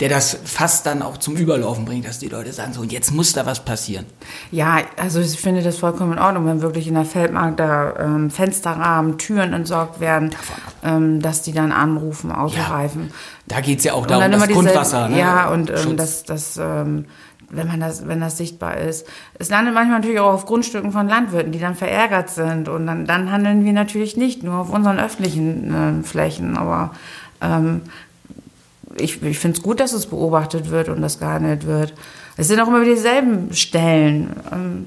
der 0.00 0.08
das 0.08 0.38
fast 0.44 0.86
dann 0.86 1.02
auch 1.02 1.18
zum 1.18 1.36
Überlaufen 1.36 1.84
bringt, 1.84 2.06
dass 2.06 2.18
die 2.18 2.28
Leute 2.28 2.52
sagen, 2.52 2.72
so, 2.72 2.82
jetzt 2.82 3.12
muss 3.12 3.34
da 3.34 3.44
was 3.44 3.64
passieren. 3.64 4.06
Ja, 4.50 4.78
also 4.96 5.20
ich 5.20 5.38
finde 5.38 5.62
das 5.62 5.78
vollkommen 5.78 6.14
in 6.14 6.18
Ordnung, 6.18 6.46
wenn 6.46 6.62
wirklich 6.62 6.88
in 6.88 6.94
der 6.94 7.04
Feldmarkt 7.04 7.60
da 7.60 7.94
ähm, 7.98 8.30
Fensterrahmen, 8.30 9.18
Türen 9.18 9.52
entsorgt 9.52 10.00
werden, 10.00 10.30
ähm, 10.82 11.20
dass 11.20 11.42
die 11.42 11.52
dann 11.52 11.70
anrufen, 11.70 12.32
ausreifen. 12.32 13.12
Da 13.46 13.60
geht's 13.60 13.84
ja 13.84 13.92
auch 13.92 14.06
darum, 14.06 14.22
dann 14.22 14.32
das 14.32 14.42
diese- 14.44 14.54
Grundwasser. 14.54 15.08
Ne? 15.08 15.18
Ja, 15.18 15.50
und 15.50 15.70
ähm, 15.70 15.96
das, 15.96 16.24
das 16.24 16.56
ähm, 16.56 17.04
wenn 17.50 17.66
man 17.66 17.80
das, 17.80 18.06
wenn 18.06 18.20
das 18.20 18.38
sichtbar 18.38 18.76
ist. 18.76 19.06
Es 19.38 19.50
landet 19.50 19.74
manchmal 19.74 19.98
natürlich 19.98 20.20
auch 20.20 20.32
auf 20.32 20.46
Grundstücken 20.46 20.92
von 20.92 21.08
Landwirten, 21.08 21.52
die 21.52 21.58
dann 21.58 21.74
verärgert 21.74 22.30
sind. 22.30 22.68
Und 22.68 22.86
dann, 22.86 23.06
dann 23.06 23.30
handeln 23.32 23.64
wir 23.64 23.72
natürlich 23.72 24.16
nicht 24.16 24.42
nur 24.42 24.54
auf 24.54 24.70
unseren 24.70 24.98
öffentlichen 25.00 26.00
äh, 26.00 26.06
Flächen. 26.06 26.56
Aber 26.56 26.92
ähm, 27.40 27.82
ich, 28.96 29.22
ich 29.22 29.38
finde 29.38 29.56
es 29.58 29.62
gut, 29.62 29.80
dass 29.80 29.92
es 29.92 30.06
beobachtet 30.06 30.70
wird 30.70 30.88
und 30.88 31.00
das 31.02 31.18
gehandelt 31.18 31.66
wird. 31.66 31.94
Es 32.36 32.48
sind 32.48 32.60
auch 32.60 32.68
immer 32.68 32.80
wieder 32.82 32.94
dieselben 32.94 33.52
Stellen. 33.54 34.30
Ähm, 34.52 34.86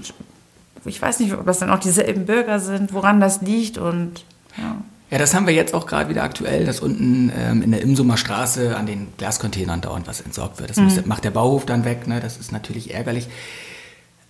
ich 0.85 1.01
weiß 1.01 1.19
nicht, 1.19 1.33
ob 1.33 1.45
das 1.45 1.59
dann 1.59 1.69
auch 1.69 1.79
dieselben 1.79 2.25
Bürger 2.25 2.59
sind, 2.59 2.93
woran 2.93 3.19
das 3.19 3.41
liegt 3.41 3.77
und 3.77 4.25
ja. 4.57 4.75
Ja, 5.11 5.19
das 5.19 5.35
haben 5.35 5.45
wir 5.45 5.53
jetzt 5.53 5.75
auch 5.75 5.85
gerade 5.85 6.09
wieder 6.09 6.23
aktuell, 6.23 6.65
dass 6.65 6.79
unten 6.79 7.31
ähm, 7.37 7.61
in 7.61 7.69
der 7.71 7.83
Imsumer 7.83 8.17
Straße 8.17 8.75
an 8.75 8.87
den 8.87 9.09
Glascontainern 9.17 9.79
dauernd 9.79 10.07
was 10.07 10.21
entsorgt 10.21 10.59
wird. 10.59 10.71
Das 10.71 10.77
Mhm. 10.77 10.85
muss, 10.85 11.05
macht 11.05 11.23
der 11.23 11.29
Bauhof 11.29 11.67
dann 11.67 11.85
weg, 11.85 12.07
ne? 12.07 12.19
das 12.19 12.37
ist 12.37 12.51
natürlich 12.51 12.95
ärgerlich. 12.95 13.27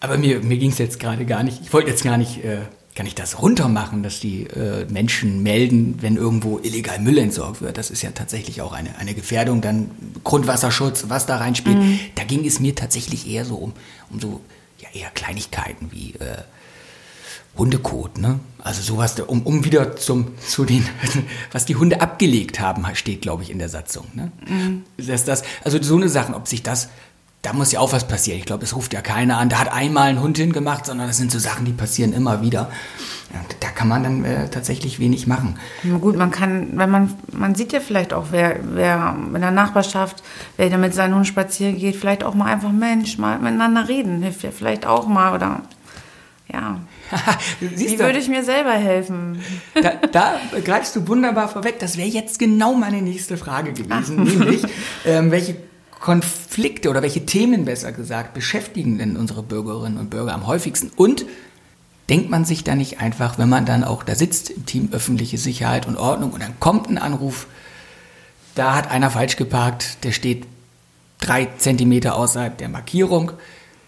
Aber 0.02 0.18
mir, 0.18 0.42
mir 0.42 0.58
ging 0.58 0.72
es 0.72 0.80
jetzt 0.80 1.00
gerade 1.00 1.26
gar 1.26 1.44
nicht, 1.44 1.62
ich 1.62 1.72
wollte 1.72 1.90
jetzt 1.90 2.04
gar 2.04 2.18
nicht 2.18 2.44
äh, 2.44 2.58
kann 2.96 3.06
ich 3.06 3.16
das 3.16 3.42
runtermachen, 3.42 4.04
dass 4.04 4.20
die 4.20 4.44
äh, 4.44 4.86
Menschen 4.86 5.42
melden, 5.42 5.96
wenn 6.02 6.16
irgendwo 6.16 6.60
illegal 6.60 7.00
Müll 7.00 7.18
entsorgt 7.18 7.62
wird. 7.62 7.78
Das 7.78 7.90
ist 7.90 8.02
ja 8.02 8.12
tatsächlich 8.12 8.62
auch 8.62 8.74
eine, 8.74 8.98
eine 8.98 9.14
Gefährdung. 9.14 9.62
Dann 9.62 9.92
Grundwasserschutz, 10.24 11.06
was 11.08 11.26
da 11.26 11.38
reinspielt. 11.38 11.78
Mhm. 11.78 12.00
Da 12.16 12.24
ging 12.24 12.46
es 12.46 12.60
mir 12.60 12.76
tatsächlich 12.76 13.28
eher 13.28 13.46
so 13.46 13.56
um, 13.56 13.74
um 14.10 14.20
so 14.20 14.42
ja, 14.80 14.90
eher 14.94 15.10
Kleinigkeiten 15.10 15.92
wie 15.92 16.14
äh, 16.16 16.44
Hundekot, 17.58 18.18
ne? 18.18 18.40
Also 18.60 18.82
sowas, 18.82 19.20
um, 19.20 19.44
um 19.44 19.64
wieder 19.64 19.96
zum, 19.96 20.38
zu 20.40 20.66
den, 20.66 20.88
was 21.52 21.66
die 21.66 21.76
Hunde 21.76 22.02
abgelegt 22.02 22.60
haben, 22.60 22.86
steht, 22.96 23.22
glaube 23.22 23.44
ich, 23.44 23.52
in 23.52 23.60
der 23.60 23.70
Satzung. 23.70 24.08
Ne? 24.14 24.32
Mhm. 24.48 24.84
Das, 24.98 25.26
das, 25.26 25.44
also 25.64 25.82
so 25.82 25.96
eine 25.96 26.10
Sachen, 26.10 26.34
ob 26.34 26.48
sich 26.48 26.64
das, 26.64 26.90
da 27.44 27.52
muss 27.52 27.74
ja 27.74 27.82
auch 27.82 27.92
was 27.92 28.08
passieren. 28.08 28.40
Ich 28.40 28.46
glaube, 28.46 28.64
es 28.64 28.76
ruft 28.76 28.94
ja 28.94 29.02
keiner 29.02 29.38
an, 29.38 29.50
da 29.50 29.60
hat 29.60 29.72
einmal 29.72 30.08
ein 30.08 30.22
Hund 30.22 30.38
hingemacht, 30.38 30.86
sondern 30.86 31.08
das 31.08 31.18
sind 31.18 31.30
so 31.30 31.40
Sachen, 31.40 31.66
die 31.66 31.74
passieren 31.74 32.14
immer 32.14 32.42
wieder. 32.42 32.72
Ja, 33.34 33.40
da 33.60 33.68
kann 33.70 33.90
man 33.90 34.04
dann 34.04 34.24
äh, 34.24 34.50
tatsächlich 34.50 35.00
wenig 35.00 35.28
machen. 35.28 35.60
Na 35.84 35.98
gut, 35.98 36.16
man 36.16 36.32
kann, 36.32 36.70
wenn 36.78 36.90
man, 36.90 37.14
man 37.32 37.54
sieht 37.54 37.74
ja 37.74 37.82
vielleicht 37.82 38.14
auch, 38.14 38.28
wer, 38.32 38.60
wer 38.64 39.16
in 39.34 39.42
der 39.42 39.52
Nachbarschaft, 39.52 40.24
wer 40.56 40.70
da 40.70 40.78
mit 40.78 40.94
seinem 40.94 41.16
Hund 41.16 41.28
spazieren 41.28 41.78
geht, 41.78 41.98
vielleicht 41.98 42.24
auch 42.24 42.34
mal 42.34 42.46
einfach 42.46 42.72
Mensch, 42.72 43.18
mal 43.18 43.40
miteinander 43.40 43.90
reden, 43.90 44.24
hilft 44.24 44.44
ja 44.44 44.52
vielleicht 44.52 44.86
auch 44.86 45.08
mal 45.08 45.36
oder 45.36 45.62
ja. 46.52 46.80
Wie 47.60 48.00
würde 48.00 48.20
ich 48.20 48.30
mir 48.30 48.44
selber 48.44 48.72
helfen? 48.72 49.40
Da, 49.82 49.94
da 50.12 50.40
greifst 50.64 50.96
du 50.96 51.08
wunderbar 51.08 51.50
vorweg. 51.50 51.80
Das 51.80 51.98
wäre 51.98 52.08
jetzt 52.08 52.40
genau 52.40 52.74
meine 52.74 53.02
nächste 53.02 53.38
Frage 53.38 53.74
gewesen, 53.74 54.20
Ach. 54.20 54.26
nämlich 54.40 54.64
ähm, 55.06 55.30
welche 55.32 55.58
Konflikte 56.04 56.90
oder 56.90 57.02
welche 57.02 57.26
Themen 57.26 57.64
besser 57.64 57.94
gesagt 57.94 58.34
beschäftigen 58.34 58.98
denn 58.98 59.16
unsere 59.16 59.42
Bürgerinnen 59.42 59.98
und 59.98 60.10
Bürger 60.10 60.34
am 60.34 60.48
häufigsten? 60.48 60.92
Und 60.98 61.26
denkt 62.10 62.30
man 62.30 62.44
sich 62.44 62.66
da 62.66 62.76
nicht 62.76 63.00
einfach, 63.00 63.38
wenn 63.38 63.48
man 63.48 63.66
dann 63.66 63.86
auch 63.86 64.04
da 64.04 64.14
sitzt 64.14 64.50
im 64.50 64.66
Team 64.66 64.90
öffentliche 64.92 65.38
Sicherheit 65.38 65.88
und 65.88 65.96
Ordnung 65.96 66.32
und 66.32 66.44
dann 66.44 66.60
kommt 66.60 66.90
ein 66.90 66.98
Anruf, 66.98 67.48
da 68.54 68.76
hat 68.76 68.92
einer 68.92 69.12
falsch 69.12 69.38
geparkt, 69.38 70.04
der 70.04 70.12
steht 70.12 70.46
drei 71.22 71.46
Zentimeter 71.58 72.18
außerhalb 72.18 72.58
der 72.58 72.68
Markierung 72.68 73.32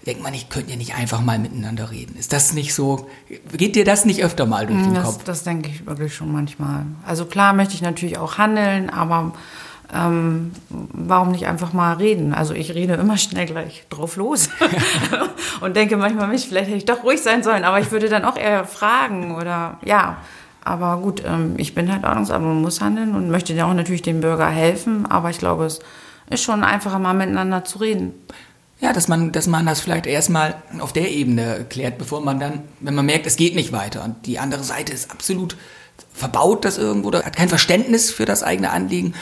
denkt 0.05 0.21
man, 0.21 0.33
ich 0.33 0.49
könnte 0.49 0.71
ja 0.71 0.77
nicht 0.77 0.93
einfach 0.93 1.21
mal 1.21 1.39
miteinander 1.39 1.89
reden. 1.89 2.15
Ist 2.15 2.31
das 2.31 2.53
nicht 2.53 2.75
so? 2.75 3.09
Geht 3.57 3.75
dir 3.75 3.85
das 3.85 4.05
nicht 4.05 4.23
öfter 4.23 4.45
mal 4.45 4.67
durch 4.67 4.83
den 4.83 4.93
das, 4.93 5.03
Kopf? 5.03 5.23
Das 5.23 5.43
denke 5.43 5.69
ich 5.69 5.85
wirklich 5.85 6.13
schon 6.13 6.31
manchmal. 6.31 6.85
Also 7.05 7.25
klar 7.25 7.53
möchte 7.53 7.73
ich 7.73 7.81
natürlich 7.81 8.19
auch 8.19 8.37
handeln, 8.37 8.91
aber 8.91 9.33
ähm, 9.93 10.51
warum 10.69 11.31
nicht 11.31 11.47
einfach 11.47 11.73
mal 11.73 11.93
reden? 11.93 12.33
Also 12.33 12.53
ich 12.53 12.73
rede 12.73 12.93
immer 12.93 13.17
schnell 13.17 13.45
gleich 13.45 13.85
drauf 13.89 14.15
los 14.15 14.49
und 15.61 15.75
denke 15.75 15.97
manchmal, 15.97 16.27
mich 16.27 16.47
vielleicht 16.47 16.67
hätte 16.67 16.77
ich 16.77 16.85
doch 16.85 17.03
ruhig 17.03 17.21
sein 17.21 17.43
sollen, 17.43 17.63
aber 17.63 17.79
ich 17.79 17.91
würde 17.91 18.09
dann 18.09 18.25
auch 18.25 18.37
eher 18.37 18.65
fragen 18.65 19.35
oder 19.35 19.79
ja. 19.83 20.17
Aber 20.63 20.97
gut, 20.97 21.21
ähm, 21.23 21.53
ich 21.57 21.75
bin 21.75 21.91
halt 21.91 22.03
Ordnungsamt 22.03 22.43
und 22.43 22.61
muss 22.61 22.81
handeln 22.81 23.13
und 23.13 23.29
möchte 23.29 23.53
ja 23.53 23.69
auch 23.69 23.73
natürlich 23.73 24.01
dem 24.01 24.21
Bürger 24.21 24.47
helfen, 24.47 25.05
aber 25.05 25.29
ich 25.29 25.37
glaube, 25.37 25.65
es 25.65 25.79
ist 26.29 26.41
schon 26.41 26.63
einfacher, 26.63 26.97
mal 26.97 27.13
miteinander 27.13 27.63
zu 27.63 27.77
reden. 27.77 28.13
Ja, 28.79 28.91
dass 28.91 29.07
man, 29.07 29.31
dass 29.31 29.45
man 29.45 29.65
das 29.67 29.79
vielleicht 29.79 30.07
erstmal 30.07 30.55
auf 30.79 30.91
der 30.91 31.11
Ebene 31.11 31.65
klärt, 31.69 31.99
bevor 31.99 32.21
man 32.21 32.39
dann, 32.39 32.63
wenn 32.79 32.95
man 32.95 33.05
merkt, 33.05 33.27
es 33.27 33.35
geht 33.35 33.55
nicht 33.55 33.71
weiter 33.71 34.03
und 34.03 34.25
die 34.25 34.39
andere 34.39 34.63
Seite 34.63 34.91
ist 34.91 35.11
absolut 35.11 35.55
verbaut 36.13 36.65
das 36.65 36.77
irgendwo 36.77 37.09
oder 37.09 37.23
hat 37.23 37.35
kein 37.35 37.49
Verständnis 37.49 38.11
für 38.11 38.25
das 38.25 38.43
eigene 38.43 38.71
Anliegen. 38.71 39.13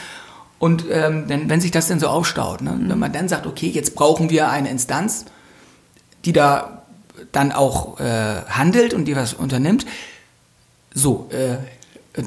Und 0.63 0.85
ähm, 0.89 1.27
denn, 1.27 1.49
wenn 1.49 1.59
sich 1.59 1.71
das 1.71 1.89
denn 1.89 1.99
so 1.99 2.07
aufstaut, 2.07 2.61
ne, 2.61 2.71
mhm. 2.71 2.87
wenn 2.87 2.97
man 2.97 3.11
dann 3.11 3.27
sagt, 3.27 3.45
okay, 3.45 3.67
jetzt 3.67 3.95
brauchen 3.95 4.29
wir 4.29 4.49
eine 4.49 4.69
Instanz, 4.69 5.25
die 6.23 6.31
da 6.31 6.83
dann 7.33 7.51
auch 7.51 7.99
äh, 7.99 8.43
handelt 8.47 8.93
und 8.93 9.03
die 9.03 9.13
was 9.13 9.33
unternimmt, 9.33 9.85
so, 10.93 11.29
äh, 11.31 11.57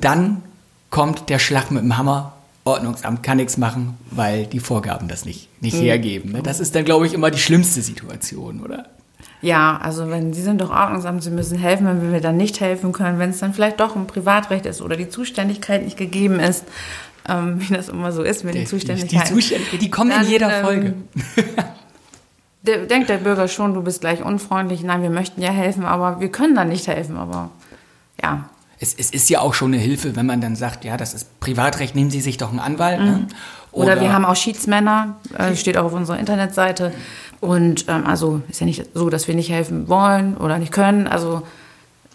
dann 0.02 0.42
kommt 0.90 1.30
der 1.30 1.38
Schlag 1.38 1.70
mit 1.70 1.82
dem 1.82 1.96
Hammer 1.96 2.34
Ordnungsamt 2.66 3.22
kann 3.22 3.38
nichts 3.38 3.56
machen, 3.56 3.96
weil 4.10 4.44
die 4.44 4.60
Vorgaben 4.60 5.08
das 5.08 5.24
nicht, 5.24 5.48
nicht 5.62 5.76
mhm. 5.76 5.84
hergeben. 5.84 6.32
Ne? 6.32 6.42
Das 6.42 6.60
ist 6.60 6.74
dann, 6.74 6.84
glaube 6.84 7.06
ich, 7.06 7.14
immer 7.14 7.30
die 7.30 7.38
schlimmste 7.38 7.80
Situation, 7.80 8.60
oder? 8.60 8.84
Ja, 9.40 9.78
also 9.80 10.10
wenn 10.10 10.34
Sie 10.34 10.42
sind 10.42 10.60
doch 10.60 10.70
Ordnungsamt, 10.70 11.22
Sie 11.22 11.30
müssen 11.30 11.56
helfen, 11.56 11.86
wenn 11.86 12.12
wir 12.12 12.20
dann 12.20 12.36
nicht 12.36 12.60
helfen 12.60 12.92
können, 12.92 13.18
wenn 13.18 13.30
es 13.30 13.38
dann 13.38 13.54
vielleicht 13.54 13.80
doch 13.80 13.94
ein 13.96 14.06
Privatrecht 14.06 14.66
ist 14.66 14.82
oder 14.82 14.96
die 14.96 15.08
Zuständigkeit 15.08 15.84
nicht 15.84 15.96
gegeben 15.96 16.40
ist, 16.40 16.64
ähm, 17.28 17.60
wie 17.60 17.74
das 17.74 17.88
immer 17.88 18.12
so 18.12 18.22
ist 18.22 18.44
mit 18.44 18.54
den 18.54 18.66
Zuständigkeiten. 18.66 19.28
Die, 19.28 19.34
Zuständigkeit, 19.34 19.82
die 19.82 19.90
kommen 19.90 20.10
dann, 20.10 20.24
in 20.24 20.30
jeder 20.30 20.58
ähm, 20.58 20.64
Folge. 20.64 20.94
der, 22.62 22.86
denkt 22.86 23.08
der 23.08 23.18
Bürger 23.18 23.48
schon, 23.48 23.74
du 23.74 23.82
bist 23.82 24.00
gleich 24.00 24.22
unfreundlich. 24.22 24.82
Nein, 24.82 25.02
wir 25.02 25.10
möchten 25.10 25.42
ja 25.42 25.50
helfen, 25.50 25.84
aber 25.84 26.20
wir 26.20 26.30
können 26.30 26.54
dann 26.54 26.68
nicht 26.68 26.86
helfen. 26.86 27.16
Aber 27.16 27.50
ja, 28.22 28.48
es, 28.78 28.94
es, 28.94 29.10
ist 29.10 29.30
ja 29.30 29.40
auch 29.40 29.54
schon 29.54 29.72
eine 29.72 29.82
Hilfe, 29.82 30.16
wenn 30.16 30.26
man 30.26 30.40
dann 30.40 30.56
sagt, 30.56 30.84
ja, 30.84 30.96
das 30.96 31.14
ist 31.14 31.40
Privatrecht, 31.40 31.94
nehmen 31.94 32.10
Sie 32.10 32.20
sich 32.20 32.36
doch 32.36 32.50
einen 32.50 32.60
Anwalt. 32.60 33.00
Mhm. 33.00 33.06
Ne? 33.06 33.26
Oder, 33.72 33.92
Oder, 33.92 34.00
wir 34.00 34.12
haben 34.12 34.24
auch 34.24 34.36
Schiedsmänner, 34.36 35.16
äh, 35.36 35.54
steht 35.54 35.76
auch 35.76 35.84
auf 35.84 35.92
unserer 35.92 36.18
Internetseite. 36.18 36.92
Und 37.40 37.86
ähm, 37.88 38.06
also 38.06 38.40
ist 38.48 38.60
ja 38.60 38.66
nicht 38.66 38.86
so, 38.94 39.10
dass 39.10 39.28
wir 39.28 39.34
nicht 39.34 39.50
helfen 39.50 39.88
wollen 39.88 40.36
oder 40.36 40.58
nicht 40.58 40.72
können. 40.72 41.06
Also 41.06 41.42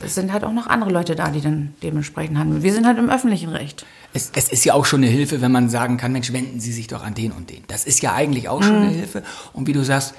es 0.03 0.15
sind 0.15 0.34
halt 0.34 0.43
auch 0.43 0.53
noch 0.53 0.67
andere 0.67 0.91
Leute 0.91 1.15
da, 1.15 1.29
die 1.29 1.41
dann 1.41 1.74
dementsprechend 1.84 2.38
handeln. 2.38 2.63
Wir 2.63 2.74
sind 2.74 2.86
halt 2.86 2.98
im 2.98 3.10
öffentlichen 3.10 3.50
Recht. 3.50 3.86
Es, 4.13 4.31
es, 4.36 4.51
ist 4.51 4.65
ja 4.65 4.74
auch 4.74 4.86
schon 4.86 5.01
eine 5.01 5.12
Hilfe, 5.12 5.41
wenn 5.41 5.51
man 5.51 5.70
sagen 5.70 5.98
kann, 5.98 6.12
Mensch, 6.12 6.34
wenden 6.34 6.60
Sie 6.60 6.72
sich 6.72 6.88
doch 6.88 7.03
an 7.03 7.13
den 7.13 7.31
und 7.31 7.50
den. 7.50 7.63
Das 7.67 7.86
ist 7.86 8.01
ja 8.01 8.13
eigentlich 8.13 8.50
auch 8.50 8.62
schon 8.62 8.77
mhm. 8.77 8.88
eine 8.88 8.91
Hilfe. 8.91 9.24
Und 9.53 9.67
wie 9.67 9.74
du 9.74 9.84
sagst, 9.84 10.13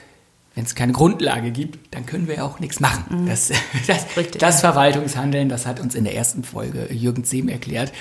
wenn 0.54 0.64
es 0.64 0.74
keine 0.74 0.92
Grundlage 0.92 1.50
gibt, 1.50 1.94
dann 1.94 2.06
können 2.06 2.28
wir 2.28 2.36
ja 2.36 2.44
auch 2.44 2.58
nichts 2.58 2.80
machen. 2.80 3.22
Mhm. 3.22 3.26
Das, 3.26 3.50
das, 3.86 4.06
das 4.38 4.60
Verwaltungshandeln, 4.60 5.48
das 5.48 5.66
hat 5.66 5.80
uns 5.80 5.94
in 5.94 6.04
der 6.04 6.14
ersten 6.14 6.44
Folge 6.44 6.92
Jürgen 6.92 7.24
Sehm 7.24 7.48
erklärt. 7.48 7.92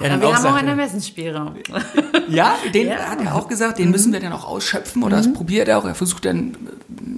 Der 0.00 0.12
Aber 0.12 0.22
wir 0.22 0.28
auch 0.28 0.34
haben 0.34 0.46
auch 0.46 0.54
einen 0.54 0.68
Ermessensspielraum. 0.68 1.54
Ja, 2.28 2.56
den 2.74 2.88
ja. 2.88 2.96
hat 2.96 3.20
er 3.22 3.34
auch 3.34 3.48
gesagt, 3.48 3.78
den 3.78 3.86
mhm. 3.86 3.92
müssen 3.92 4.12
wir 4.12 4.20
dann 4.20 4.32
auch 4.32 4.44
ausschöpfen 4.44 5.02
oder 5.02 5.16
mhm. 5.16 5.22
das 5.22 5.32
probiert 5.32 5.68
er 5.68 5.78
auch. 5.78 5.84
Er 5.84 5.94
versucht 5.94 6.24
dann, 6.24 6.56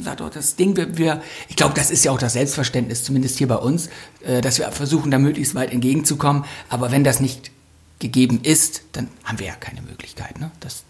sagt 0.00 0.20
auch 0.20 0.30
das 0.30 0.54
Ding, 0.54 0.76
wir, 0.76 0.98
wir 0.98 1.22
ich 1.48 1.56
glaube, 1.56 1.74
das 1.74 1.90
ist 1.90 2.04
ja 2.04 2.12
auch 2.12 2.18
das 2.18 2.34
Selbstverständnis, 2.34 3.04
zumindest 3.04 3.38
hier 3.38 3.48
bei 3.48 3.56
uns, 3.56 3.88
äh, 4.22 4.40
dass 4.40 4.58
wir 4.58 4.70
versuchen, 4.70 5.10
da 5.10 5.18
möglichst 5.18 5.54
weit 5.54 5.72
entgegenzukommen. 5.72 6.44
Aber 6.68 6.92
wenn 6.92 7.04
das 7.04 7.20
nicht 7.20 7.50
gegeben 7.98 8.40
ist, 8.42 8.82
dann 8.92 9.08
haben 9.24 9.38
wir 9.38 9.46
ja 9.46 9.54
keine 9.54 9.82
Möglichkeit. 9.82 10.38
Ne? 10.38 10.50
Das, 10.60 10.84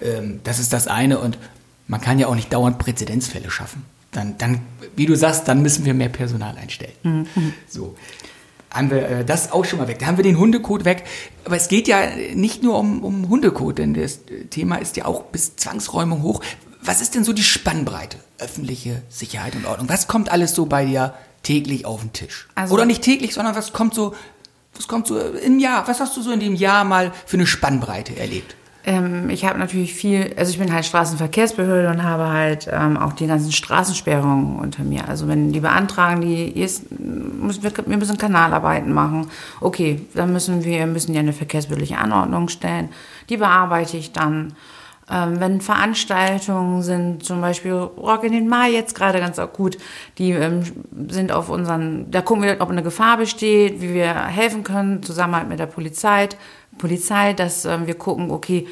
ähm, 0.00 0.40
das 0.44 0.58
ist 0.58 0.72
das 0.72 0.88
eine. 0.88 1.18
Und 1.18 1.38
man 1.86 2.00
kann 2.00 2.18
ja 2.18 2.26
auch 2.26 2.34
nicht 2.34 2.52
dauernd 2.52 2.78
Präzedenzfälle 2.78 3.50
schaffen. 3.50 3.84
Dann, 4.10 4.36
dann, 4.38 4.60
wie 4.96 5.06
du 5.06 5.16
sagst, 5.16 5.46
dann 5.48 5.62
müssen 5.62 5.84
wir 5.84 5.94
mehr 5.94 6.08
Personal 6.08 6.56
einstellen. 6.56 6.92
Mhm. 7.02 7.54
So. 7.68 7.96
Haben 8.72 8.90
wir 8.90 9.08
äh, 9.08 9.24
das 9.24 9.52
auch 9.52 9.64
schon 9.64 9.78
mal 9.78 9.88
weg. 9.88 9.98
Da 9.98 10.06
haben 10.06 10.16
wir 10.16 10.24
den 10.24 10.38
Hundekot 10.38 10.84
weg. 10.84 11.04
Aber 11.44 11.56
es 11.56 11.68
geht 11.68 11.88
ja 11.88 12.02
nicht 12.34 12.62
nur 12.62 12.78
um, 12.78 13.04
um 13.04 13.28
Hundekot, 13.28 13.78
denn 13.78 13.94
das 13.94 14.20
Thema 14.50 14.76
ist 14.76 14.96
ja 14.96 15.04
auch 15.04 15.24
bis 15.24 15.56
Zwangsräumung 15.56 16.22
hoch. 16.22 16.40
Was 16.82 17.00
ist 17.00 17.14
denn 17.14 17.24
so 17.24 17.32
die 17.32 17.42
Spannbreite? 17.42 18.16
Öffentliche 18.38 19.02
Sicherheit 19.08 19.54
und 19.54 19.66
Ordnung. 19.66 19.88
Was 19.88 20.08
kommt 20.08 20.32
alles 20.32 20.54
so 20.54 20.66
bei 20.66 20.84
dir 20.84 21.14
täglich 21.42 21.86
auf 21.86 22.00
den 22.00 22.12
Tisch? 22.12 22.48
Also, 22.54 22.74
Oder 22.74 22.86
nicht 22.86 23.02
täglich, 23.02 23.34
sondern 23.34 23.54
was 23.54 23.72
kommt 23.72 23.94
so, 23.94 24.14
was 24.74 24.88
kommt 24.88 25.06
so 25.06 25.18
im 25.18 25.58
Jahr? 25.58 25.86
Was 25.86 26.00
hast 26.00 26.16
du 26.16 26.22
so 26.22 26.32
in 26.32 26.40
dem 26.40 26.54
Jahr 26.54 26.84
mal 26.84 27.12
für 27.26 27.36
eine 27.36 27.46
Spannbreite 27.46 28.16
erlebt? 28.16 28.56
Ähm, 28.84 29.30
ich 29.30 29.44
habe 29.44 29.58
natürlich 29.58 29.94
viel, 29.94 30.34
also 30.36 30.50
ich 30.50 30.58
bin 30.58 30.72
halt 30.72 30.84
Straßenverkehrsbehörde 30.84 31.88
und 31.88 32.02
habe 32.02 32.28
halt 32.28 32.68
ähm, 32.70 32.96
auch 32.96 33.12
die 33.12 33.26
ganzen 33.26 33.52
Straßensperrungen 33.52 34.58
unter 34.58 34.82
mir. 34.82 35.08
Also 35.08 35.28
wenn 35.28 35.52
die 35.52 35.60
beantragen, 35.60 36.20
die 36.20 36.58
jetzt 36.58 36.86
müssen 36.98 37.62
wir, 37.62 37.72
wir 37.86 37.96
müssen 37.96 38.18
Kanalarbeiten 38.18 38.92
machen. 38.92 39.30
Okay, 39.60 40.00
dann 40.14 40.32
müssen 40.32 40.64
wir 40.64 40.86
müssen 40.86 41.14
ja 41.14 41.20
eine 41.20 41.32
verkehrsbehördliche 41.32 41.98
Anordnung 41.98 42.48
stellen. 42.48 42.88
Die 43.28 43.36
bearbeite 43.36 43.96
ich 43.96 44.12
dann. 44.12 44.54
Ähm, 45.10 45.40
wenn 45.40 45.60
Veranstaltungen 45.60 46.82
sind, 46.82 47.24
zum 47.24 47.40
Beispiel 47.40 47.72
Rock 47.72 48.22
in 48.22 48.32
den 48.32 48.48
Mai 48.48 48.70
jetzt 48.70 48.94
gerade 48.94 49.18
ganz 49.18 49.38
akut, 49.38 49.76
die 50.18 50.30
ähm, 50.30 50.62
sind 51.08 51.32
auf 51.32 51.48
unseren, 51.48 52.10
da 52.10 52.22
gucken 52.22 52.44
wir, 52.44 52.56
ob 52.60 52.70
eine 52.70 52.84
Gefahr 52.84 53.16
besteht, 53.16 53.80
wie 53.80 53.94
wir 53.94 54.14
helfen 54.14 54.62
können, 54.62 55.02
zusammen 55.02 55.34
halt 55.34 55.48
mit 55.48 55.58
der 55.58 55.66
Polizei. 55.66 56.28
Polizei, 56.78 57.32
dass 57.32 57.64
ähm, 57.64 57.86
wir 57.86 57.94
gucken, 57.94 58.30
okay, 58.30 58.66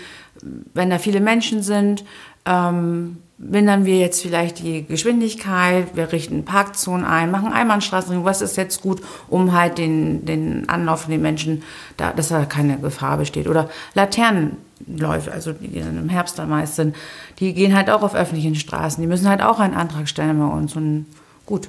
wenn 0.75 0.91
da 0.91 0.99
viele 0.99 1.21
Menschen 1.21 1.63
sind, 1.63 2.05
ähm, 2.47 3.19
mindern 3.39 3.87
wir 3.87 3.99
jetzt 3.99 4.21
vielleicht 4.21 4.59
die 4.59 4.85
Geschwindigkeit, 4.85 5.97
wir 5.97 6.13
richten 6.13 6.45
Parkzonen 6.45 7.07
ein, 7.07 7.31
machen 7.31 7.53
Einbahnstraßen, 7.53 8.25
was 8.25 8.43
ist 8.43 8.57
jetzt 8.57 8.83
gut, 8.83 9.01
um 9.29 9.53
halt 9.53 9.79
den, 9.79 10.27
den 10.27 10.69
Anlauf 10.69 11.03
von 11.03 11.11
den 11.11 11.23
Menschen, 11.23 11.63
da, 11.97 12.13
dass 12.13 12.29
da 12.29 12.45
keine 12.45 12.79
Gefahr 12.79 13.17
besteht. 13.17 13.49
Oder 13.49 13.71
Laternenläufe, 13.95 15.33
also 15.33 15.53
die 15.53 15.79
im 15.79 16.11
Herbst 16.11 16.39
dann 16.39 16.51
meist 16.51 16.77
sind, 16.77 16.95
die 17.39 17.55
gehen 17.55 17.75
halt 17.75 17.89
auch 17.89 18.03
auf 18.03 18.15
öffentlichen 18.15 18.55
Straßen, 18.55 19.01
die 19.01 19.09
müssen 19.09 19.29
halt 19.29 19.43
auch 19.43 19.59
einen 19.59 19.75
Antrag 19.75 20.09
stellen 20.09 20.39
bei 20.39 20.55
uns. 20.55 20.77
Und 20.77 21.07
gut, 21.47 21.69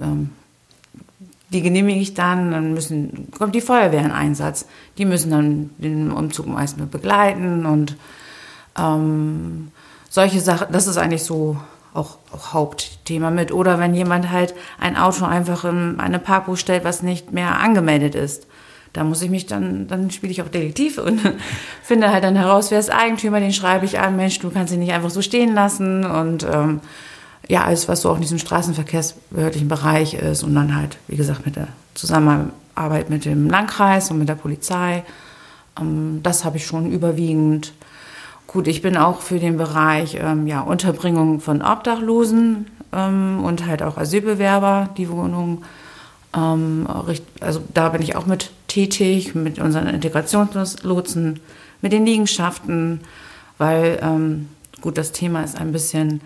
ähm, 0.00 0.30
die 1.52 1.62
genehmige 1.62 2.00
ich 2.00 2.14
dann, 2.14 2.50
dann 2.50 2.74
müssen, 2.74 3.28
kommt 3.36 3.54
die 3.54 3.60
Feuerwehr 3.60 4.04
in 4.04 4.10
Einsatz. 4.10 4.66
Die 4.98 5.04
müssen 5.04 5.30
dann 5.30 5.70
den 5.78 6.10
Umzug 6.10 6.46
meistens 6.46 6.90
begleiten 6.90 7.66
und 7.66 7.96
ähm, 8.78 9.70
solche 10.08 10.40
Sachen, 10.40 10.68
das 10.72 10.86
ist 10.86 10.96
eigentlich 10.96 11.24
so 11.24 11.56
auch, 11.94 12.18
auch 12.32 12.52
Hauptthema 12.52 13.30
mit. 13.30 13.52
Oder 13.52 13.78
wenn 13.78 13.94
jemand 13.94 14.30
halt 14.30 14.54
ein 14.78 14.96
Auto 14.96 15.24
einfach 15.24 15.64
in 15.64 16.00
eine 16.00 16.18
Parkbuch 16.18 16.56
stellt, 16.56 16.84
was 16.84 17.02
nicht 17.02 17.32
mehr 17.32 17.58
angemeldet 17.58 18.14
ist. 18.14 18.46
Da 18.92 19.04
muss 19.04 19.22
ich 19.22 19.30
mich 19.30 19.46
dann, 19.46 19.88
dann 19.88 20.10
spiele 20.10 20.32
ich 20.32 20.42
auch 20.42 20.48
Detektiv 20.48 20.98
und 20.98 21.20
finde 21.82 22.12
halt 22.12 22.24
dann 22.24 22.36
heraus, 22.36 22.70
wer 22.70 22.78
ist 22.78 22.92
Eigentümer, 22.92 23.40
den 23.40 23.52
schreibe 23.52 23.86
ich 23.86 23.98
an, 23.98 24.16
Mensch, 24.16 24.38
du 24.38 24.50
kannst 24.50 24.72
ihn 24.72 24.80
nicht 24.80 24.92
einfach 24.92 25.10
so 25.10 25.22
stehen 25.22 25.54
lassen 25.54 26.04
und 26.04 26.46
ähm, 26.50 26.80
ja, 27.48 27.64
alles, 27.64 27.88
was 27.88 28.02
so 28.02 28.10
auch 28.10 28.16
in 28.16 28.22
diesem 28.22 28.38
straßenverkehrsbehördlichen 28.38 29.68
Bereich 29.68 30.14
ist 30.14 30.42
und 30.42 30.54
dann 30.54 30.74
halt, 30.74 30.98
wie 31.08 31.16
gesagt, 31.16 31.44
mit 31.44 31.56
der 31.56 31.68
Zusammenarbeit 31.94 33.10
mit 33.10 33.24
dem 33.24 33.48
Landkreis 33.48 34.10
und 34.10 34.18
mit 34.18 34.28
der 34.28 34.34
Polizei. 34.34 35.04
Ähm, 35.78 36.20
das 36.22 36.44
habe 36.44 36.56
ich 36.56 36.66
schon 36.66 36.90
überwiegend. 36.90 37.72
Gut, 38.46 38.68
ich 38.68 38.82
bin 38.82 38.96
auch 38.96 39.20
für 39.20 39.38
den 39.38 39.56
Bereich 39.56 40.18
ähm, 40.20 40.46
ja, 40.46 40.60
Unterbringung 40.60 41.40
von 41.40 41.62
Obdachlosen 41.62 42.66
ähm, 42.92 43.42
und 43.44 43.66
halt 43.66 43.82
auch 43.82 43.96
Asylbewerber, 43.96 44.90
die 44.96 45.08
Wohnung. 45.08 45.64
Ähm, 46.34 46.86
also 47.40 47.62
da 47.72 47.88
bin 47.90 48.02
ich 48.02 48.16
auch 48.16 48.26
mit 48.26 48.50
tätig, 48.68 49.34
mit 49.34 49.58
unseren 49.58 49.88
Integrationslotsen, 49.88 51.40
mit 51.80 51.92
den 51.92 52.06
Liegenschaften, 52.06 53.00
weil 53.58 53.98
ähm, 54.02 54.48
gut, 54.80 54.98
das 54.98 55.12
Thema 55.12 55.42
ist 55.42 55.58
ein 55.58 55.72
bisschen 55.72 56.20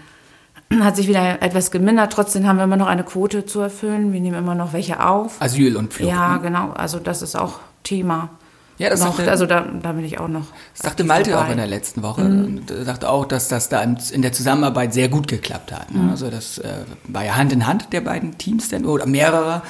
hat 0.80 0.96
sich 0.96 1.08
wieder 1.08 1.42
etwas 1.42 1.70
gemindert. 1.70 2.12
Trotzdem 2.12 2.46
haben 2.46 2.56
wir 2.56 2.64
immer 2.64 2.76
noch 2.76 2.86
eine 2.86 3.04
Quote 3.04 3.46
zu 3.46 3.60
erfüllen. 3.60 4.12
Wir 4.12 4.20
nehmen 4.20 4.38
immer 4.38 4.54
noch 4.54 4.72
welche 4.72 5.04
auf. 5.04 5.40
Asyl 5.40 5.76
und 5.76 5.92
Flucht. 5.92 6.10
Ja, 6.10 6.36
ne? 6.36 6.42
genau. 6.42 6.72
Also 6.72 6.98
das 6.98 7.22
ist 7.22 7.36
auch 7.36 7.60
Thema. 7.82 8.30
Ja, 8.78 8.90
das 8.90 9.00
noch, 9.00 9.16
sagte, 9.16 9.30
also 9.30 9.46
da, 9.46 9.60
da 9.82 9.92
bin 9.92 10.04
ich 10.04 10.20
auch 10.20 10.28
noch. 10.28 10.46
das 10.74 10.84
sagte 10.84 11.04
Malte 11.04 11.30
dabei. 11.30 11.46
auch 11.46 11.50
in 11.50 11.56
der 11.56 11.66
letzten 11.66 12.02
Woche. 12.02 12.22
Und 12.22 12.70
er 12.70 12.84
sagte 12.84 13.08
auch, 13.08 13.24
dass 13.24 13.48
das 13.48 13.70
da 13.70 13.80
in 13.80 14.22
der 14.22 14.32
Zusammenarbeit 14.32 14.92
sehr 14.92 15.08
gut 15.08 15.28
geklappt 15.28 15.72
hat. 15.72 15.90
Mhm. 15.90 16.06
ne? 16.06 16.10
Also 16.10 16.30
das 16.30 16.58
äh, 16.58 16.84
war 17.04 17.24
ja 17.24 17.36
Hand 17.36 17.52
in 17.52 17.66
Hand 17.66 17.92
der 17.92 18.02
beiden 18.02 18.36
Teams 18.36 18.68
dann, 18.68 18.84
oder 18.84 19.06
mehrere. 19.06 19.62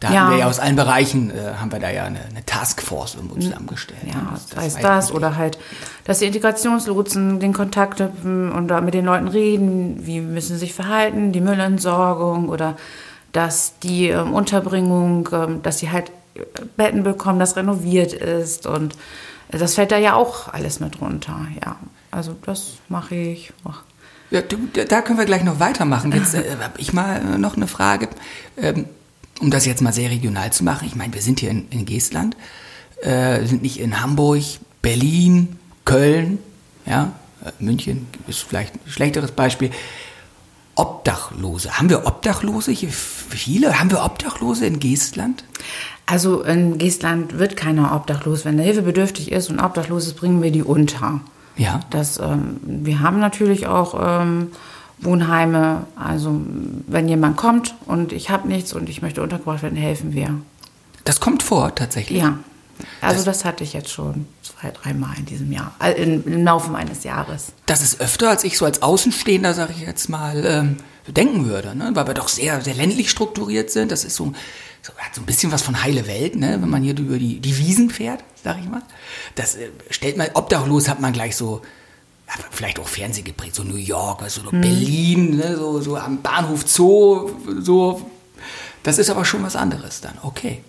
Da 0.00 0.12
Ja. 0.12 0.20
haben 0.20 0.30
wir 0.32 0.38
ja 0.38 0.46
aus 0.46 0.58
allen 0.58 0.76
Bereichen, 0.76 1.30
äh, 1.30 1.54
haben 1.60 1.72
wir 1.72 1.78
da 1.78 1.88
ja 1.90 2.04
eine, 2.04 2.20
eine 2.20 2.44
Taskforce 2.44 3.14
irgendwo 3.14 3.36
zusammengestellt. 3.36 4.00
Ja, 4.06 4.28
Das- 4.32 4.46
das 4.48 4.74
war 4.82 4.96
das 4.96 5.12
oder 5.12 5.36
halt, 5.36 5.58
dass 6.04 6.18
die 6.18 6.26
Integrationslotsen 6.26 7.40
den 7.40 7.52
Kontakt 7.52 8.00
haben 8.00 8.52
und 8.52 8.68
da 8.68 8.80
mit 8.80 8.94
den 8.94 9.04
Leuten 9.04 9.28
reden, 9.28 10.06
wie 10.06 10.20
müssen 10.20 10.54
sie 10.54 10.60
sich 10.60 10.74
verhalten, 10.74 11.32
die 11.32 11.40
Müllentsorgung 11.40 12.48
oder 12.48 12.76
dass 13.32 13.78
die 13.82 14.08
ähm, 14.08 14.32
Unterbringung, 14.32 15.28
ähm, 15.32 15.62
dass 15.62 15.78
sie 15.78 15.90
halt 15.90 16.10
äh, 16.34 16.40
Betten 16.76 17.02
bekommen, 17.02 17.38
das 17.38 17.56
renoviert 17.56 18.12
ist 18.12 18.66
und 18.66 18.94
äh, 19.48 19.58
das 19.58 19.74
fällt 19.74 19.90
da 19.92 19.98
ja 19.98 20.14
auch 20.14 20.52
alles 20.52 20.80
mit 20.80 21.00
runter, 21.00 21.36
ja. 21.64 21.76
Also 22.10 22.36
das 22.46 22.74
mache 22.88 23.14
ich. 23.16 23.52
Ach. 23.64 23.82
Ja, 24.30 24.40
du, 24.40 24.56
da- 24.72 24.84
da 24.84 25.02
können 25.02 25.18
wir 25.18 25.24
gleich 25.26 25.42
noch 25.44 25.58
weitermachen. 25.60 26.12
Jetzt 26.12 26.34
äh, 26.34 26.44
habe 26.62 26.78
ich 26.78 26.92
mal 26.92 27.16
äh, 27.34 27.38
noch 27.38 27.56
eine 27.56 27.66
Frage, 27.66 28.08
ähm, 28.56 28.86
um 29.40 29.50
das 29.50 29.66
jetzt 29.66 29.82
mal 29.82 29.92
sehr 29.92 30.10
regional 30.10 30.52
zu 30.52 30.64
machen. 30.64 30.86
Ich 30.86 30.96
meine, 30.96 31.12
wir 31.14 31.22
sind 31.22 31.40
hier 31.40 31.50
in, 31.50 31.68
in 31.70 31.84
Geestland, 31.84 32.36
äh, 33.02 33.44
sind 33.44 33.62
nicht 33.62 33.80
in 33.80 34.00
Hamburg, 34.00 34.42
Berlin, 34.82 35.58
Köln, 35.84 36.38
ja, 36.86 37.12
äh, 37.44 37.50
München 37.58 38.06
ist 38.26 38.40
vielleicht 38.42 38.74
ein 38.74 38.80
schlechteres 38.86 39.32
Beispiel. 39.32 39.70
Obdachlose. 40.76 41.78
Haben 41.78 41.88
wir 41.88 42.04
Obdachlose 42.04 42.72
hier 42.72 42.90
viele? 42.90 43.78
Haben 43.78 43.92
wir 43.92 44.04
Obdachlose 44.04 44.66
in 44.66 44.80
Geestland? 44.80 45.44
Also 46.06 46.42
in 46.42 46.78
Geestland 46.78 47.38
wird 47.38 47.56
keiner 47.56 47.94
obdachlos. 47.94 48.44
Wenn 48.44 48.56
der 48.56 48.66
Hilfe 48.66 48.82
bedürftig 48.82 49.32
ist 49.32 49.50
und 49.50 49.60
obdachlos 49.60 50.06
ist, 50.06 50.14
bringen 50.14 50.42
wir 50.42 50.50
die 50.50 50.62
unter. 50.62 51.20
Ja. 51.56 51.80
Das, 51.90 52.18
ähm, 52.18 52.60
wir 52.64 53.00
haben 53.00 53.20
natürlich 53.20 53.66
auch 53.66 53.94
ähm, 54.22 54.48
Wohnheime. 55.04 55.86
Also 55.96 56.40
wenn 56.86 57.08
jemand 57.08 57.36
kommt 57.36 57.74
und 57.86 58.12
ich 58.12 58.30
habe 58.30 58.48
nichts 58.48 58.72
und 58.72 58.88
ich 58.88 59.02
möchte 59.02 59.22
untergebracht 59.22 59.62
werden, 59.62 59.76
helfen 59.76 60.12
wir. 60.12 60.40
Das 61.04 61.20
kommt 61.20 61.42
vor 61.42 61.74
tatsächlich. 61.74 62.22
Ja. 62.22 62.38
Also 63.00 63.24
das, 63.24 63.44
hatte 63.44 63.62
ich 63.62 63.72
jetzt 63.72 63.90
schon 63.90 64.26
zwei, 64.42 64.70
dreimal 64.70 65.16
in 65.16 65.26
diesem 65.26 65.52
Jahr, 65.52 65.74
äh, 65.80 65.92
in, 65.92 66.24
im 66.24 66.44
Laufe 66.44 66.70
meines 66.70 67.04
Jahres. 67.04 67.52
Das 67.66 67.82
ist 67.82 68.00
öfter, 68.00 68.30
als 68.30 68.44
ich 68.44 68.58
so 68.58 68.64
als 68.64 68.82
Außenstehender, 68.82 69.54
sage 69.54 69.74
ich 69.76 69.82
jetzt 69.82 70.08
mal, 70.08 70.44
ähm, 70.44 70.76
denken 71.06 71.46
würde, 71.46 71.76
ne? 71.76 71.90
weil 71.94 72.06
wir 72.06 72.14
doch 72.14 72.28
sehr, 72.28 72.60
sehr 72.62 72.74
ländlich 72.74 73.10
strukturiert 73.10 73.70
sind. 73.70 73.92
Das 73.92 74.04
ist 74.04 74.16
so, 74.16 74.32
so, 74.82 74.92
hat 74.96 75.14
so 75.14 75.20
ein 75.20 75.26
bisschen 75.26 75.52
was 75.52 75.62
von 75.62 75.82
heile 75.82 76.06
Welt, 76.06 76.36
ne? 76.36 76.58
wenn 76.60 76.70
man 76.70 76.82
hier 76.82 76.98
über 76.98 77.18
die, 77.18 77.40
die 77.40 77.58
Wiesen 77.58 77.90
fährt, 77.90 78.24
sag 78.42 78.58
ich 78.58 78.68
mal. 78.68 78.82
Das 79.34 79.54
äh, 79.54 79.68
stellt 79.90 80.16
man, 80.16 80.28
obdachlos 80.34 80.88
hat 80.88 81.00
man 81.00 81.12
gleich 81.12 81.36
so, 81.36 81.62
vielleicht 82.50 82.78
auch 82.78 82.88
Fernseh 82.88 83.22
geprägt, 83.22 83.54
so 83.54 83.62
New 83.62 83.76
York, 83.76 84.22
also 84.22 84.42
so 84.42 84.50
Berlin, 84.50 85.36
ne? 85.36 85.56
so, 85.56 85.80
so 85.80 85.96
am 85.96 86.20
Bahnhof 86.22 86.62
Zoo, 86.66 87.30
so. 87.60 88.10
Das 88.82 88.98
ist 88.98 89.10
aber 89.10 89.24
schon 89.24 89.42
was 89.42 89.56
anderes 89.56 90.00
dann, 90.00 90.14
okay. 90.22 90.62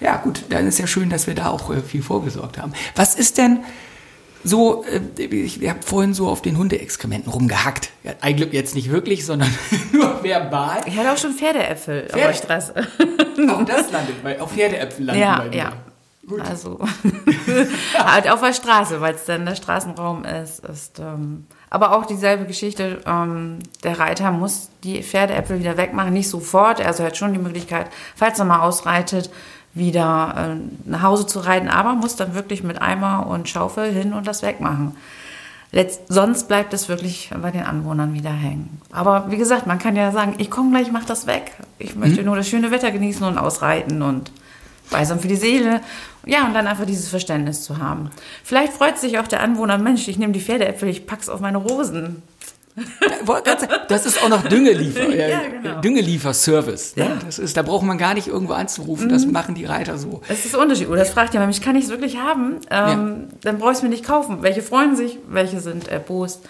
Ja, 0.00 0.16
gut, 0.16 0.44
dann 0.50 0.66
ist 0.66 0.78
ja 0.78 0.86
schön, 0.86 1.10
dass 1.10 1.26
wir 1.26 1.34
da 1.34 1.48
auch 1.50 1.70
äh, 1.70 1.80
viel 1.80 2.02
vorgesorgt 2.02 2.58
haben. 2.58 2.72
Was 2.94 3.14
ist 3.16 3.38
denn 3.38 3.60
so, 4.44 4.84
äh, 4.84 5.22
ich, 5.24 5.68
habe 5.68 5.80
vorhin 5.84 6.14
so 6.14 6.28
auf 6.28 6.42
den 6.42 6.56
Hundeexkrementen 6.56 7.32
rumgehackt. 7.32 7.90
Ja, 8.04 8.12
ein 8.20 8.36
Glück 8.36 8.52
jetzt 8.52 8.74
nicht 8.76 8.90
wirklich, 8.90 9.26
sondern 9.26 9.52
nur 9.92 10.22
verbal. 10.22 10.82
Ich 10.86 10.96
hatte 10.96 11.12
auch 11.12 11.18
schon 11.18 11.32
Pferdeäpfel 11.32 12.04
auf 12.12 12.12
Pferde- 12.12 12.26
der 12.28 12.34
Straße. 12.34 12.74
Auch 13.50 13.64
das 13.64 13.90
landet 13.90 14.22
bei, 14.22 14.40
auf 14.40 14.52
Pferdeäpfel 14.52 15.06
landen 15.06 15.20
Ja, 15.22 15.38
bei 15.38 15.48
mir. 15.48 15.56
ja. 15.56 15.72
Also 16.40 16.80
halt 17.98 18.30
auf 18.30 18.40
der 18.40 18.52
Straße, 18.52 19.00
weil 19.00 19.14
es 19.14 19.24
dann 19.24 19.46
der 19.46 19.54
Straßenraum 19.54 20.24
ist. 20.24 20.64
ist 20.64 20.98
ähm, 20.98 21.46
aber 21.70 21.96
auch 21.96 22.06
dieselbe 22.06 22.44
Geschichte. 22.44 23.00
Ähm, 23.06 23.58
der 23.84 23.98
Reiter 23.98 24.30
muss 24.30 24.68
die 24.84 25.02
Pferdeäpfel 25.02 25.60
wieder 25.60 25.76
wegmachen, 25.76 26.12
nicht 26.12 26.28
sofort. 26.28 26.80
Also 26.84 27.02
er 27.02 27.08
hat 27.08 27.16
schon 27.16 27.32
die 27.32 27.38
Möglichkeit, 27.38 27.88
falls 28.14 28.38
er 28.38 28.44
mal 28.44 28.60
ausreitet, 28.60 29.30
wieder 29.74 30.56
äh, 30.56 30.88
nach 30.88 31.02
Hause 31.02 31.26
zu 31.26 31.40
reiten, 31.40 31.68
aber 31.68 31.94
muss 31.94 32.16
dann 32.16 32.34
wirklich 32.34 32.62
mit 32.62 32.80
Eimer 32.80 33.26
und 33.26 33.48
Schaufel 33.48 33.92
hin 33.92 34.12
und 34.12 34.26
das 34.26 34.42
wegmachen. 34.42 34.96
Letzt, 35.70 36.04
sonst 36.08 36.48
bleibt 36.48 36.72
es 36.72 36.88
wirklich 36.88 37.30
bei 37.42 37.50
den 37.50 37.62
Anwohnern 37.62 38.14
wieder 38.14 38.30
hängen. 38.30 38.80
Aber 38.90 39.30
wie 39.30 39.36
gesagt, 39.36 39.66
man 39.66 39.78
kann 39.78 39.96
ja 39.96 40.12
sagen, 40.12 40.36
ich 40.38 40.50
komme 40.50 40.70
gleich, 40.70 40.90
mach 40.90 41.04
das 41.04 41.26
weg. 41.26 41.52
Ich 41.78 41.94
möchte 41.94 42.22
nur 42.22 42.36
das 42.36 42.48
schöne 42.48 42.70
Wetter 42.70 42.90
genießen 42.90 43.26
und 43.26 43.36
ausreiten 43.36 44.00
und 44.00 44.32
balsam 44.90 45.20
für 45.20 45.28
die 45.28 45.36
Seele. 45.36 45.80
Ja, 46.26 46.46
und 46.46 46.54
dann 46.54 46.66
einfach 46.66 46.86
dieses 46.86 47.08
Verständnis 47.08 47.62
zu 47.62 47.78
haben. 47.78 48.10
Vielleicht 48.44 48.72
freut 48.72 48.98
sich 48.98 49.18
auch 49.18 49.26
der 49.28 49.40
Anwohner, 49.40 49.78
Mensch, 49.78 50.08
ich 50.08 50.18
nehme 50.18 50.32
die 50.32 50.40
Pferdeäpfel, 50.40 50.88
ich 50.88 51.06
pack's 51.06 51.28
auf 51.28 51.40
meine 51.40 51.58
Rosen. 51.58 52.22
Sagen, 52.76 53.68
Das 53.88 54.06
ist 54.06 54.22
auch 54.22 54.28
noch 54.28 54.42
Düngeliefer, 54.44 55.00
äh, 55.08 55.30
Ja, 55.30 55.40
genau. 55.50 55.80
Düngelieferservice. 55.80 56.96
Ne? 56.96 57.04
Ja. 57.04 57.14
Mhm. 57.14 57.18
Das 57.24 57.38
ist, 57.38 57.56
da 57.56 57.62
braucht 57.62 57.84
man 57.84 57.98
gar 57.98 58.14
nicht 58.14 58.28
irgendwo 58.28 58.52
anzurufen, 58.52 59.08
das 59.08 59.26
machen 59.26 59.54
die 59.54 59.64
Reiter 59.64 59.98
so. 59.98 60.22
Das 60.28 60.44
ist 60.44 60.54
der 60.54 60.60
Unterschied. 60.60 60.88
Oder 60.88 61.00
das 61.00 61.10
fragt 61.10 61.32
jemand 61.32 61.48
mich, 61.48 61.60
kann 61.62 61.76
ich 61.76 61.84
es 61.84 61.90
wirklich 61.90 62.18
haben? 62.18 62.56
Ähm, 62.70 63.28
Dann 63.42 63.58
brauche 63.58 63.72
ich 63.72 63.78
es 63.78 63.82
mir 63.82 63.88
nicht 63.88 64.04
kaufen. 64.04 64.42
Welche 64.42 64.62
freuen 64.62 64.96
sich, 64.96 65.18
welche 65.28 65.60
sind 65.60 65.88
erbost. 65.88 66.40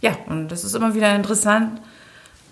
Ja, 0.00 0.12
und 0.28 0.48
das 0.48 0.64
ist 0.64 0.74
immer 0.74 0.94
wieder 0.94 1.14
interessant, 1.14 1.80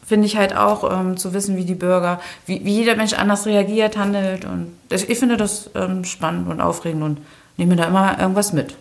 finde 0.07 0.27
ich 0.27 0.37
halt 0.37 0.57
auch, 0.57 0.91
ähm, 0.91 1.17
zu 1.17 1.35
wissen, 1.35 1.57
wie 1.57 1.65
die 1.65 1.75
Bürger, 1.75 2.21
wie, 2.47 2.65
wie 2.65 2.75
jeder 2.75 2.95
Mensch 2.95 3.13
anders 3.13 3.45
reagiert, 3.45 3.97
handelt. 3.97 4.45
Und 4.45 4.77
das, 4.89 5.03
ich 5.03 5.19
finde 5.19 5.37
das 5.37 5.71
ähm, 5.75 6.05
spannend 6.05 6.49
und 6.49 6.61
aufregend 6.61 7.03
und 7.03 7.19
nehme 7.57 7.77
da 7.77 7.85
immer 7.85 8.19
irgendwas 8.19 8.53
mit. 8.53 8.77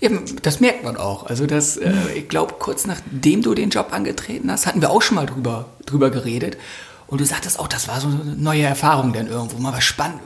Eben, 0.00 0.24
das 0.42 0.60
merkt 0.60 0.82
man 0.82 0.96
auch. 0.96 1.26
Also 1.26 1.46
das, 1.46 1.76
äh, 1.76 1.92
ich 2.14 2.28
glaube, 2.28 2.54
kurz 2.58 2.86
nachdem 2.86 3.42
du 3.42 3.54
den 3.54 3.70
Job 3.70 3.88
angetreten 3.92 4.50
hast, 4.50 4.66
hatten 4.66 4.80
wir 4.80 4.90
auch 4.90 5.02
schon 5.02 5.14
mal 5.14 5.26
drüber, 5.26 5.66
drüber 5.86 6.10
geredet. 6.10 6.58
Und 7.06 7.20
du 7.20 7.24
sagtest 7.24 7.60
auch, 7.60 7.68
das 7.68 7.86
war 7.86 8.00
so 8.00 8.08
eine 8.08 8.34
neue 8.36 8.64
Erfahrung 8.64 9.12
denn 9.12 9.28
irgendwo, 9.28 9.58
mal 9.58 9.72
was 9.72 9.84
spannend. 9.84 10.20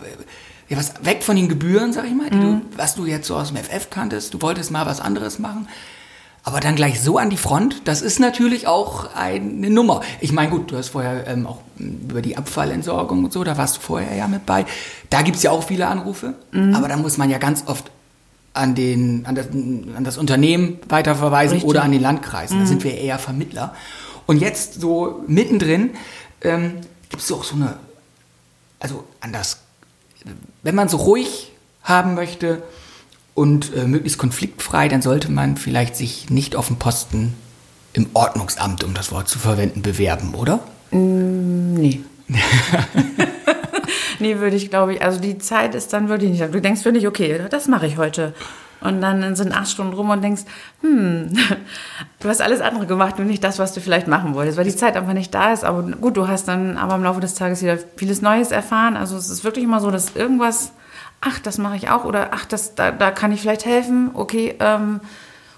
Ja, 0.71 0.79
was 0.79 1.05
weg 1.05 1.23
von 1.23 1.37
den 1.37 1.49
Gebühren, 1.49 1.92
sag 1.92 2.07
ich 2.07 2.14
mal, 2.14 2.31
die 2.31 2.38
du, 2.38 2.62
was 2.77 2.94
du 2.94 3.05
jetzt 3.05 3.27
so 3.27 3.37
aus 3.37 3.53
dem 3.53 3.57
FF 3.57 3.90
kanntest. 3.90 4.33
Du 4.33 4.42
wolltest 4.42 4.71
mal 4.71 4.87
was 4.87 5.01
anderes 5.01 5.38
machen. 5.38 5.68
Aber 6.44 6.61
dann 6.61 6.77
gleich 6.77 7.01
so 7.01 7.18
an 7.18 7.31
die 7.31 7.37
Front, 7.37 7.83
das 7.85 8.01
ist 8.01 8.20
natürlich 8.20 8.66
auch 8.66 9.14
eine 9.14 9.70
Nummer. 9.70 10.01
Ich 10.20 10.33
meine, 10.33 10.51
gut, 10.51 10.70
du 10.70 10.77
hast 10.77 10.88
vorher 10.90 11.27
ähm, 11.27 11.46
auch 11.46 11.59
m, 11.79 12.01
über 12.09 12.22
die 12.22 12.37
Abfallentsorgung 12.37 13.24
und 13.24 13.33
so, 13.33 13.44
da 13.44 13.59
warst 13.59 13.77
du 13.77 13.81
vorher 13.81 14.14
ja 14.16 14.29
mit 14.29 14.46
bei. 14.46 14.64
Da 15.11 15.22
gibt's 15.22 15.42
ja 15.42 15.51
auch 15.51 15.62
viele 15.62 15.87
Anrufe, 15.87 16.35
aber 16.53 16.88
da 16.88 16.96
muss 16.96 17.18
man 17.18 17.29
ja 17.29 17.38
ganz 17.38 17.64
oft 17.66 17.90
an, 18.55 18.74
den, 18.74 19.24
an, 19.27 19.35
das, 19.35 19.46
an 19.48 20.05
das 20.05 20.18
Unternehmen 20.18 20.79
weiterverweisen 20.88 21.55
Richtig. 21.55 21.68
oder 21.68 21.83
an 21.83 21.92
den 21.92 22.01
Landkreis. 22.01 22.51
Da 22.51 22.66
sind 22.66 22.83
wir 22.85 22.96
eher 22.96 23.18
Vermittler. 23.18 23.74
Und 24.27 24.38
jetzt 24.38 24.81
so 24.81 25.22
mittendrin 25.27 25.90
ähm, 26.42 26.81
gibt 27.09 27.22
es 27.22 27.33
auch 27.33 27.44
so 27.44 27.57
eine, 27.57 27.77
also 28.81 29.05
an 29.20 29.33
das, 29.33 29.61
wenn 30.62 30.74
man 30.74 30.88
so 30.88 30.98
ruhig 30.98 31.53
haben 31.83 32.14
möchte 32.14 32.62
und 33.38 33.74
äh, 33.74 33.85
möglichst 33.85 34.18
konfliktfrei, 34.18 34.88
dann 34.88 35.01
sollte 35.01 35.31
man 35.31 35.57
vielleicht 35.57 35.94
sich 35.96 36.29
nicht 36.29 36.57
auf 36.57 36.66
den 36.66 36.77
Posten 36.77 37.35
im 37.92 38.09
Ordnungsamt, 38.12 38.83
um 38.83 38.94
das 38.94 39.12
Wort 39.12 39.29
zu 39.29 39.38
verwenden, 39.38 39.81
bewerben, 39.81 40.35
oder? 40.35 40.61
Nee. 40.90 42.01
nee, 44.18 44.38
würde 44.38 44.57
ich, 44.57 44.70
glaube 44.70 44.94
ich, 44.94 45.03
also 45.03 45.20
die 45.20 45.38
Zeit 45.38 45.74
ist 45.74 45.92
dann 45.92 46.09
wirklich 46.09 46.31
nicht. 46.31 46.53
Du 46.53 46.61
denkst 46.61 46.85
wirklich, 46.85 47.07
okay, 47.07 47.40
das 47.48 47.68
mache 47.68 47.87
ich 47.87 47.96
heute. 47.96 48.35
Und 48.81 49.01
dann 49.01 49.35
sind 49.35 49.53
acht 49.53 49.68
Stunden 49.68 49.92
rum 49.92 50.11
und 50.11 50.22
denkst, 50.22 50.42
hm, 50.83 51.33
du 52.20 52.29
hast 52.29 52.42
alles 52.42 52.61
andere 52.61 52.87
gemacht, 52.87 53.18
nur 53.18 53.27
nicht 53.27 53.42
das, 53.42 53.59
was 53.59 53.72
du 53.72 53.81
vielleicht 53.81 54.09
machen 54.09 54.35
wolltest, 54.35 54.59
weil 54.59 54.64
die 54.64 54.77
Zeit 54.77 54.96
einfach 54.96 55.14
nicht 55.14 55.33
da 55.35 55.53
ist. 55.53 55.64
Aber 55.64 55.83
gut, 55.83 56.16
du 56.16 56.29
hast 56.29 56.48
dann 56.48 56.77
aber 56.77 56.96
im 56.96 57.03
Laufe 57.05 57.20
des 57.20 57.35
Tages 57.35 57.62
wieder 57.62 57.79
vieles 57.96 58.20
Neues 58.20 58.51
erfahren. 58.51 58.96
Also 58.96 59.16
es 59.16 59.31
ist 59.31 59.44
wirklich 59.44 59.64
immer 59.64 59.81
so, 59.81 59.90
dass 59.90 60.14
irgendwas, 60.14 60.72
ach, 61.20 61.38
das 61.40 61.59
mache 61.59 61.76
ich 61.76 61.90
auch 61.90 62.04
oder 62.04 62.31
ach, 62.33 62.44
das, 62.44 62.74
da, 62.74 62.90
da 62.90 63.11
kann 63.11 63.33
ich 63.33 63.40
vielleicht 63.40 63.64
helfen, 63.64 64.11
okay, 64.14 64.54
ähm, 64.61 65.00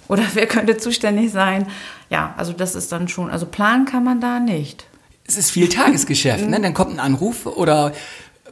oder 0.08 0.22
wer 0.34 0.46
könnte 0.46 0.76
zuständig 0.76 1.32
sein. 1.32 1.66
Ja, 2.08 2.34
also 2.36 2.52
das 2.52 2.74
ist 2.74 2.92
dann 2.92 3.08
schon, 3.08 3.30
also 3.30 3.46
planen 3.46 3.84
kann 3.84 4.04
man 4.04 4.20
da 4.20 4.40
nicht. 4.40 4.86
Es 5.26 5.36
ist 5.36 5.50
viel 5.50 5.68
Tagesgeschäft, 5.68 6.48
ne? 6.48 6.60
Dann 6.60 6.74
kommt 6.74 6.92
ein 6.92 6.98
Anruf 6.98 7.46
oder 7.46 7.92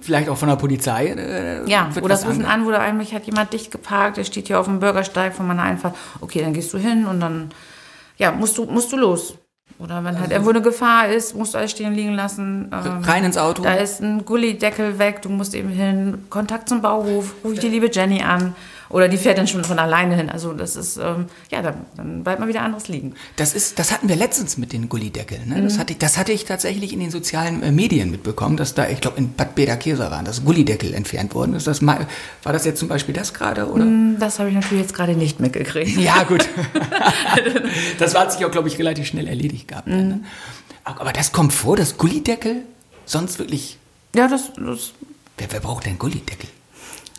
vielleicht 0.00 0.28
auch 0.28 0.36
von 0.36 0.48
der 0.48 0.56
Polizei. 0.56 1.06
Äh, 1.08 1.68
Ja, 1.68 1.90
oder 2.00 2.14
es 2.14 2.24
rufen 2.24 2.44
an, 2.44 2.64
oder 2.64 2.78
eigentlich 2.80 3.14
hat 3.14 3.26
jemand 3.26 3.52
dicht 3.52 3.72
geparkt, 3.72 4.16
der 4.16 4.24
steht 4.24 4.46
hier 4.46 4.60
auf 4.60 4.66
dem 4.66 4.78
Bürgersteig 4.78 5.34
von 5.34 5.46
meiner 5.48 5.62
Einfahrt. 5.62 5.96
Okay, 6.20 6.40
dann 6.40 6.52
gehst 6.52 6.72
du 6.72 6.78
hin 6.78 7.06
und 7.06 7.18
dann, 7.18 7.50
ja, 8.16 8.30
musst 8.30 8.56
du, 8.58 8.64
musst 8.66 8.92
du 8.92 8.96
los. 8.96 9.34
Oder 9.78 10.02
wenn 10.02 10.18
halt 10.18 10.32
irgendwo 10.32 10.50
eine 10.50 10.62
Gefahr 10.62 11.08
ist, 11.08 11.36
musst 11.36 11.54
du 11.54 11.58
alles 11.58 11.70
stehen 11.70 11.94
liegen 11.94 12.14
lassen. 12.14 12.70
Ähm, 12.72 13.02
Rein 13.04 13.24
ins 13.24 13.38
Auto. 13.38 13.62
Da 13.62 13.74
ist 13.74 14.00
ein 14.00 14.24
Gullideckel 14.24 14.98
weg, 14.98 15.22
du 15.22 15.28
musst 15.28 15.54
eben 15.54 15.68
hin. 15.68 16.24
Kontakt 16.30 16.68
zum 16.68 16.82
Bauhof, 16.82 17.34
ruf 17.44 17.52
ich 17.52 17.60
die 17.60 17.68
liebe 17.68 17.88
Jenny 17.92 18.22
an. 18.22 18.56
Oder 18.90 19.08
die 19.08 19.18
fährt 19.18 19.38
dann 19.38 19.46
schon 19.46 19.64
von 19.64 19.78
alleine 19.78 20.16
hin. 20.16 20.30
Also 20.30 20.52
das 20.52 20.76
ist, 20.76 20.96
ähm, 20.96 21.26
ja, 21.50 21.62
dann, 21.62 21.86
dann 21.96 22.24
bleibt 22.24 22.40
mal 22.40 22.48
wieder 22.48 22.62
anderes 22.62 22.88
liegen. 22.88 23.14
Das 23.36 23.54
ist, 23.54 23.78
das 23.78 23.92
hatten 23.92 24.08
wir 24.08 24.16
letztens 24.16 24.56
mit 24.56 24.72
den 24.72 24.88
Gullideckeln. 24.88 25.48
Ne? 25.48 25.56
Mhm. 25.56 25.64
Das, 25.64 25.78
hatte 25.78 25.92
ich, 25.92 25.98
das 25.98 26.16
hatte 26.16 26.32
ich 26.32 26.44
tatsächlich 26.44 26.92
in 26.92 27.00
den 27.00 27.10
sozialen 27.10 27.62
äh, 27.62 27.70
Medien 27.72 28.10
mitbekommen, 28.10 28.56
dass 28.56 28.74
da, 28.74 28.88
ich 28.88 29.00
glaube, 29.00 29.18
in 29.18 29.34
Bad 29.34 29.54
Bederkesa 29.54 30.10
waren, 30.10 30.24
dass 30.24 30.44
Gullideckel 30.44 30.94
entfernt 30.94 31.34
worden 31.34 31.54
ist. 31.54 31.66
Das 31.66 31.82
mal, 31.82 32.06
war 32.42 32.52
das 32.52 32.64
jetzt 32.64 32.78
zum 32.78 32.88
Beispiel 32.88 33.14
das 33.14 33.34
gerade, 33.34 33.70
oder? 33.70 33.86
Das 34.18 34.38
habe 34.38 34.48
ich 34.48 34.54
natürlich 34.54 34.82
jetzt 34.82 34.94
gerade 34.94 35.14
nicht 35.14 35.40
mitgekriegt. 35.40 35.98
Ja, 35.98 36.22
gut. 36.24 36.48
das 37.98 38.14
hat 38.14 38.32
sich 38.32 38.44
auch, 38.44 38.50
glaube 38.50 38.68
ich, 38.68 38.78
relativ 38.78 39.06
schnell 39.06 39.26
erledigt 39.28 39.68
gehabt. 39.68 39.88
dann, 39.88 40.08
Ne? 40.08 40.20
Aber 40.84 41.02
aber 41.02 41.12
das 41.12 41.32
kommt 41.32 41.52
vor, 41.52 41.76
dass 41.76 41.98
Gullideckel 41.98 42.62
sonst 43.04 43.38
wirklich. 43.38 43.76
Ja, 44.14 44.26
das, 44.26 44.52
das 44.54 44.92
Wer, 45.38 45.52
wer 45.52 45.60
braucht 45.60 45.86
denn 45.86 45.98
Gullideckel? 45.98 46.48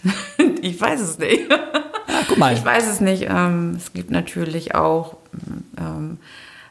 ich 0.61 0.79
weiß 0.79 0.99
es 1.01 1.17
nicht. 1.19 1.51
Ah, 1.51 2.23
guck 2.27 2.37
mal. 2.37 2.53
Ich 2.53 2.63
weiß 2.63 2.87
es 2.87 2.99
nicht. 3.01 3.27
Ähm, 3.29 3.73
es 3.77 3.93
gibt 3.93 4.11
natürlich 4.11 4.75
auch, 4.75 5.17
ähm, 5.77 6.17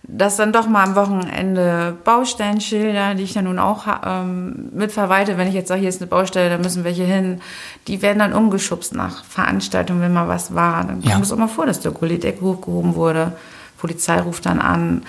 dass 0.03 0.37
dann 0.37 0.53
doch 0.53 0.67
mal 0.69 0.85
am 0.85 0.95
Wochenende 0.97 1.97
Baustellenschilder, 2.05 3.15
die 3.15 3.25
ich 3.25 3.35
ja 3.35 3.43
nun 3.43 3.59
auch 3.59 3.85
ähm, 4.07 4.71
mitverwalte, 4.73 5.37
wenn 5.37 5.49
ich 5.49 5.55
jetzt 5.55 5.69
sage, 5.69 5.81
hier 5.81 5.89
ist 5.91 6.01
eine 6.01 6.09
Baustelle, 6.09 6.49
da 6.49 6.57
müssen 6.59 6.85
welche 6.85 7.05
hin, 7.05 7.41
die 7.87 8.01
werden 8.01 8.19
dann 8.21 8.33
umgeschubst 8.33 8.95
nach 8.95 9.25
Veranstaltungen, 9.25 10.01
wenn 10.01 10.13
mal 10.13 10.29
was 10.29 10.55
war. 10.55 10.85
Dann 10.85 11.03
Ja. 11.03 11.13
kommt 11.13 11.25
es 11.27 11.33
auch 11.33 11.37
mal 11.37 11.49
vor, 11.49 11.67
dass 11.67 11.81
der 11.81 11.93
Gullideckel 11.93 12.41
hochgehoben 12.43 12.95
wurde. 12.95 13.33
Polizei 13.79 14.19
ruft 14.21 14.47
dann 14.47 14.61
an. 14.61 15.03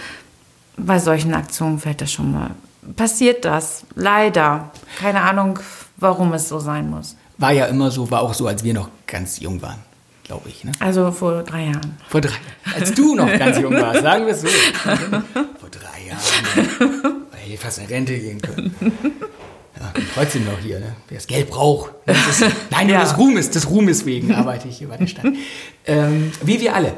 Bei 0.77 0.99
solchen 0.99 1.34
Aktionen 1.34 1.79
fällt 1.79 2.01
das 2.01 2.12
schon 2.12 2.32
mal. 2.32 2.51
Passiert 2.95 3.45
das? 3.45 3.84
Leider. 3.95 4.71
Keine 4.99 5.21
Ahnung, 5.21 5.60
warum 5.97 6.34
es 6.34 6.49
so 6.49 6.60
sein 6.60 6.89
muss. 6.89 7.15
War 7.39 7.52
ja 7.54 7.65
immer 7.65 7.89
so, 7.89 8.12
war 8.12 8.21
auch 8.21 8.34
so, 8.34 8.47
als 8.47 8.63
wir 8.63 8.73
noch 8.73 8.89
ganz 9.08 9.39
jung 9.39 9.62
waren, 9.62 9.80
glaube 10.23 10.49
ich. 10.49 10.63
Ne? 10.63 10.71
Also 10.80 11.12
vor 11.12 11.41
drei 11.43 11.65
Jahren. 11.65 11.97
Vor 12.10 12.21
drei 12.21 12.36
Als 12.75 12.93
du 12.93 13.15
noch 13.15 13.32
ganz 13.38 13.58
jung 13.58 13.73
warst, 13.73 14.02
sagen 14.02 14.25
wir 14.25 14.34
es 14.34 14.41
so. 14.41 14.47
Vor 15.60 15.69
drei 15.71 16.08
Jahren. 16.08 17.25
Hätte 17.32 17.54
ich 17.54 17.60
fast 17.60 17.80
in 17.80 17.86
Rente 17.86 18.17
gehen 18.19 18.41
können. 18.41 18.75
Ja, 19.80 19.93
trotzdem 20.13 20.43
noch 20.45 20.60
hier, 20.60 20.80
ne? 20.80 20.95
wer 21.08 21.17
das 21.17 21.28
Geld 21.28 21.49
braucht. 21.49 21.91
ne? 22.06 22.13
Das 22.28 22.41
nein, 22.69 22.88
nur 22.88 22.97
Ja. 22.97 23.02
des 23.04 23.17
Ruhmes, 23.17 23.49
des 23.49 23.69
Ruhmes 23.69 24.06
wegen 24.06 24.34
arbeite 24.34 24.67
ich 24.67 24.78
hier 24.80 24.89
bei 24.89 24.97
der 24.97 25.08
Stadt. 25.08 25.25
Ähm, 25.86 26.32
wie 26.43 26.60
wir 26.60 26.75
alle. 26.75 26.93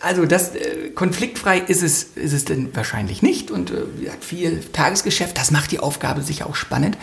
Also 0.00 0.24
das 0.26 0.54
äh, 0.54 0.90
konfliktfrei 0.94 1.58
ist 1.58 1.82
es, 1.82 2.04
ist 2.14 2.32
es 2.32 2.44
denn 2.44 2.74
wahrscheinlich 2.76 3.22
nicht 3.22 3.50
und 3.50 3.70
äh, 3.72 4.10
hat 4.10 4.22
viel 4.24 4.60
Tagesgeschäft. 4.72 5.36
Das 5.36 5.50
macht 5.50 5.72
die 5.72 5.80
Aufgabe 5.80 6.22
sicher 6.22 6.46
auch 6.46 6.54
spannend. 6.56 6.96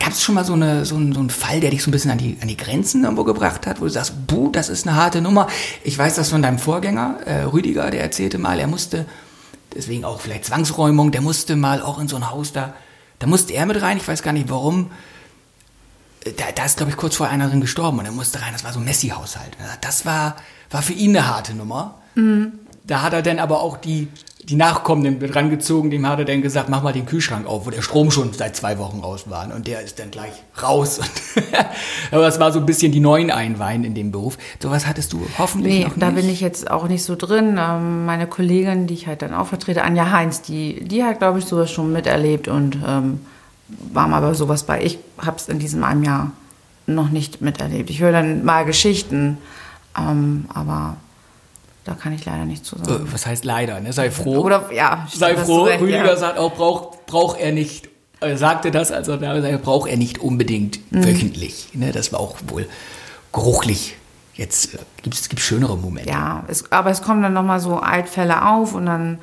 Gab 0.00 0.12
es 0.12 0.22
schon 0.22 0.34
mal 0.34 0.44
so, 0.44 0.54
eine, 0.54 0.84
so, 0.86 0.96
einen, 0.96 1.12
so 1.12 1.20
einen 1.20 1.30
Fall, 1.30 1.60
der 1.60 1.70
dich 1.70 1.82
so 1.82 1.90
ein 1.90 1.92
bisschen 1.92 2.10
an 2.10 2.18
die, 2.18 2.36
an 2.40 2.48
die 2.48 2.56
Grenzen 2.56 3.04
irgendwo 3.04 3.22
gebracht 3.24 3.66
hat, 3.66 3.80
wo 3.80 3.84
du 3.84 3.90
sagst, 3.90 4.26
buh, 4.26 4.48
das 4.50 4.68
ist 4.68 4.86
eine 4.88 4.96
harte 4.96 5.20
Nummer. 5.20 5.46
Ich 5.84 5.96
weiß 5.96 6.14
das 6.14 6.30
von 6.30 6.40
deinem 6.42 6.58
Vorgänger, 6.58 7.18
äh, 7.26 7.42
Rüdiger, 7.42 7.90
der 7.90 8.00
erzählte 8.00 8.38
mal, 8.38 8.58
er 8.58 8.66
musste, 8.66 9.04
deswegen 9.74 10.04
auch 10.04 10.20
vielleicht 10.20 10.46
Zwangsräumung, 10.46 11.12
der 11.12 11.20
musste 11.20 11.54
mal 11.54 11.82
auch 11.82 11.98
in 12.00 12.08
so 12.08 12.16
ein 12.16 12.30
Haus 12.30 12.52
da, 12.52 12.74
da 13.18 13.26
musste 13.26 13.52
er 13.52 13.66
mit 13.66 13.80
rein, 13.82 13.98
ich 13.98 14.08
weiß 14.08 14.22
gar 14.22 14.32
nicht 14.32 14.48
warum. 14.48 14.90
Äh, 16.24 16.32
Da, 16.32 16.44
da 16.54 16.64
ist, 16.64 16.78
glaube 16.78 16.90
ich, 16.90 16.96
kurz 16.96 17.16
vor 17.16 17.28
einer 17.28 17.48
drin 17.48 17.60
gestorben 17.60 17.98
und 17.98 18.06
er 18.06 18.12
musste 18.12 18.40
rein, 18.40 18.52
das 18.54 18.64
war 18.64 18.72
so 18.72 18.78
ein 18.78 18.84
Messi-Haushalt. 18.86 19.56
Das 19.82 20.06
war, 20.06 20.36
war 20.70 20.82
für 20.82 20.94
ihn 20.94 21.14
eine 21.16 21.26
harte 21.26 21.54
Nummer. 21.54 21.96
Da 22.84 23.02
hat 23.02 23.12
er 23.12 23.22
dann 23.22 23.38
aber 23.38 23.60
auch 23.60 23.76
die, 23.76 24.08
die 24.44 24.56
Nachkommenden 24.56 25.18
mit 25.18 25.36
rangezogen, 25.36 25.90
dem 25.90 26.08
hat 26.08 26.18
er 26.18 26.24
dann 26.24 26.40
gesagt, 26.42 26.68
mach 26.68 26.82
mal 26.82 26.92
den 26.92 27.06
Kühlschrank 27.06 27.46
auf, 27.46 27.66
wo 27.66 27.70
der 27.70 27.82
Strom 27.82 28.10
schon 28.10 28.32
seit 28.32 28.56
zwei 28.56 28.78
Wochen 28.78 29.00
raus 29.00 29.24
war. 29.28 29.54
Und 29.54 29.66
der 29.66 29.82
ist 29.82 29.98
dann 29.98 30.10
gleich 30.10 30.32
raus. 30.62 30.98
Und 30.98 31.10
aber 32.10 32.22
das 32.22 32.40
war 32.40 32.50
so 32.50 32.58
ein 32.58 32.66
bisschen 32.66 32.90
die 32.90 33.00
neuen 33.00 33.30
Einweihen 33.30 33.84
in 33.84 33.94
dem 33.94 34.10
Beruf. 34.12 34.38
Sowas 34.60 34.86
hattest 34.86 35.12
du 35.12 35.20
hoffentlich 35.38 35.74
Nee, 35.74 35.84
noch 35.84 35.90
nicht. 35.90 36.02
da 36.02 36.10
bin 36.10 36.28
ich 36.28 36.40
jetzt 36.40 36.70
auch 36.70 36.88
nicht 36.88 37.04
so 37.04 37.16
drin. 37.16 37.58
Ähm, 37.60 38.06
meine 38.06 38.26
Kollegin, 38.26 38.86
die 38.86 38.94
ich 38.94 39.06
halt 39.06 39.22
dann 39.22 39.34
auch 39.34 39.46
vertrete, 39.46 39.82
Anja 39.84 40.10
Heinz, 40.10 40.40
die, 40.42 40.84
die 40.84 41.04
hat, 41.04 41.18
glaube 41.18 41.38
ich, 41.38 41.44
sowas 41.44 41.70
schon 41.70 41.92
miterlebt 41.92 42.48
und 42.48 42.78
ähm, 42.86 43.20
war 43.92 44.08
mal 44.08 44.20
bei 44.20 44.32
sowas 44.34 44.64
bei. 44.64 44.82
Ich 44.82 44.98
habe 45.18 45.36
es 45.36 45.48
in 45.48 45.58
diesem 45.58 45.84
einem 45.84 46.02
Jahr 46.02 46.32
noch 46.86 47.10
nicht 47.10 47.40
miterlebt. 47.40 47.90
Ich 47.90 48.00
höre 48.00 48.10
dann 48.12 48.44
mal 48.44 48.64
Geschichten, 48.64 49.38
ähm, 49.96 50.46
aber 50.52 50.96
da 51.90 51.96
kann 51.96 52.12
ich 52.14 52.24
leider 52.24 52.44
nicht 52.44 52.64
zu 52.64 52.76
Äh, 52.76 52.84
sagen. 52.84 53.08
Was 53.12 53.26
heißt 53.26 53.44
leider, 53.44 53.80
ne? 53.80 53.92
Sei 53.92 54.10
froh. 54.10 54.38
Oder 54.38 54.72
ja, 54.72 55.06
Sei 55.12 55.36
froh, 55.36 55.64
recht, 55.64 55.80
Rüdiger 55.80 56.06
ja. 56.06 56.16
sagt 56.16 56.38
auch, 56.38 56.54
braucht 56.54 57.06
braucht 57.06 57.40
er 57.40 57.50
nicht, 57.52 57.88
er 58.20 58.38
sagte 58.38 58.70
das, 58.70 58.92
also 58.92 59.16
da 59.16 59.40
sagt, 59.42 59.62
braucht 59.62 59.90
er 59.90 59.96
nicht 59.96 60.18
unbedingt 60.18 60.78
Mhm. 60.92 61.04
wöchentlich. 61.04 61.68
Ne? 61.74 61.90
Das 61.92 62.12
war 62.12 62.20
auch 62.20 62.36
wohl 62.46 62.68
geruchlich. 63.32 63.96
Jetzt 64.34 64.74
äh, 64.74 64.78
gibt 65.02 65.14
es 65.16 65.28
gibt 65.28 65.42
schönere 65.42 65.76
Momente. 65.76 66.08
Ja, 66.08 66.44
es, 66.48 66.70
aber 66.72 66.90
es 66.90 67.02
kommen 67.02 67.22
dann 67.22 67.32
nochmal 67.32 67.60
so 67.60 67.76
Altfälle 67.80 68.46
auf 68.46 68.74
und 68.74 68.86
dann 68.86 69.18